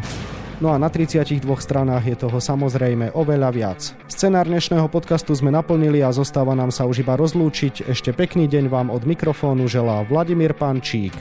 No 0.63 0.71
a 0.71 0.79
na 0.79 0.87
32 0.95 1.43
stranách 1.59 2.07
je 2.07 2.15
toho 2.15 2.39
samozrejme 2.39 3.19
oveľa 3.19 3.51
viac. 3.51 3.81
Scenár 4.07 4.47
dnešného 4.47 4.87
podcastu 4.87 5.35
sme 5.35 5.51
naplnili 5.51 6.07
a 6.07 6.15
zostáva 6.15 6.55
nám 6.55 6.71
sa 6.71 6.87
už 6.87 7.03
iba 7.03 7.19
rozlúčiť. 7.19 7.91
Ešte 7.91 8.15
pekný 8.15 8.47
deň 8.47 8.71
vám 8.71 8.95
od 8.95 9.03
mikrofónu 9.11 9.67
želá 9.67 10.07
Vladimír 10.07 10.55
Pančík. 10.55 11.19